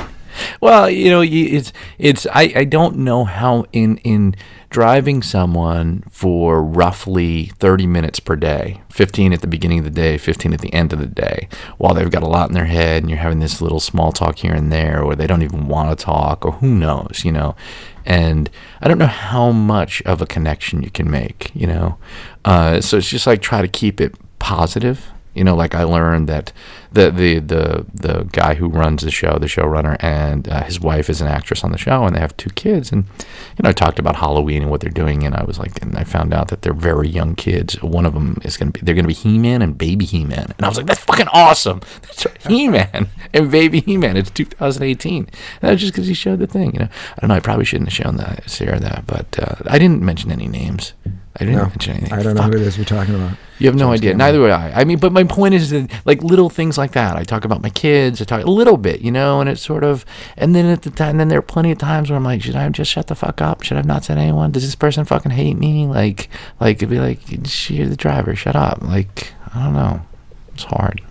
[0.61, 4.35] Well, you know, it's it's I, I don't know how in in
[4.69, 10.17] driving someone for roughly 30 minutes per day, 15 at the beginning of the day,
[10.17, 13.01] 15 at the end of the day, while they've got a lot in their head
[13.01, 15.97] and you're having this little small talk here and there or they don't even want
[15.97, 17.55] to talk or who knows, you know.
[18.05, 18.49] And
[18.81, 21.97] I don't know how much of a connection you can make, you know.
[22.45, 26.27] Uh, so it's just like try to keep it positive you know, like I learned
[26.27, 26.51] that
[26.91, 31.09] the the the the guy who runs the show, the showrunner, and uh, his wife
[31.09, 32.91] is an actress on the show, and they have two kids.
[32.91, 35.81] And you know, I talked about Halloween and what they're doing, and I was like,
[35.81, 37.81] and I found out that they're very young kids.
[37.83, 40.53] One of them is gonna be they're gonna be He Man and Baby He Man,
[40.57, 41.81] and I was like, that's fucking awesome.
[42.01, 44.17] That's He Man and Baby He Man.
[44.17, 45.17] It's 2018.
[45.25, 45.29] And
[45.61, 46.73] that's just because he showed the thing.
[46.73, 47.35] You know, I don't know.
[47.35, 50.93] I probably shouldn't have shown that Sarah that, but uh, I didn't mention any names.
[51.35, 52.13] I didn't No, mention anything.
[52.13, 53.37] I don't know who it is we're talking about.
[53.59, 54.11] You have no James idea.
[54.11, 54.17] Cameron.
[54.17, 54.71] Neither would I.
[54.81, 57.15] I mean, but my point is that like little things like that.
[57.15, 58.19] I talk about my kids.
[58.21, 60.03] I talk a little bit, you know, and it's sort of.
[60.35, 62.55] And then at the time, then there are plenty of times where I'm like, should
[62.55, 63.61] I just shut the fuck up?
[63.61, 64.51] Should I have not said anyone?
[64.51, 65.85] Does this person fucking hate me?
[65.85, 66.29] Like,
[66.59, 67.19] like it'd be like,
[67.69, 68.35] you're the driver.
[68.35, 68.81] Shut up.
[68.81, 70.01] Like, I don't know.
[70.53, 71.01] It's hard.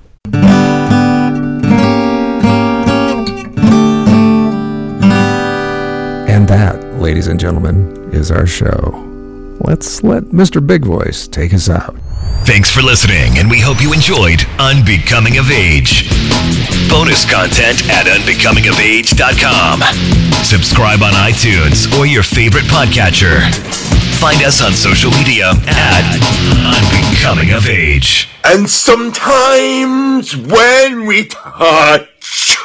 [6.29, 9.05] And that, ladies and gentlemen, is our show.
[9.61, 10.65] Let's let Mr.
[10.65, 11.97] Big Voice take us out.
[12.45, 16.09] Thanks for listening, and we hope you enjoyed Unbecoming of Age.
[16.89, 19.83] Bonus content at unbecomingofage.com.
[20.45, 23.43] Subscribe on iTunes or your favorite podcatcher.
[24.19, 26.05] Find us on social media at
[26.65, 28.29] Unbecoming of Age.
[28.45, 32.57] And sometimes when we touch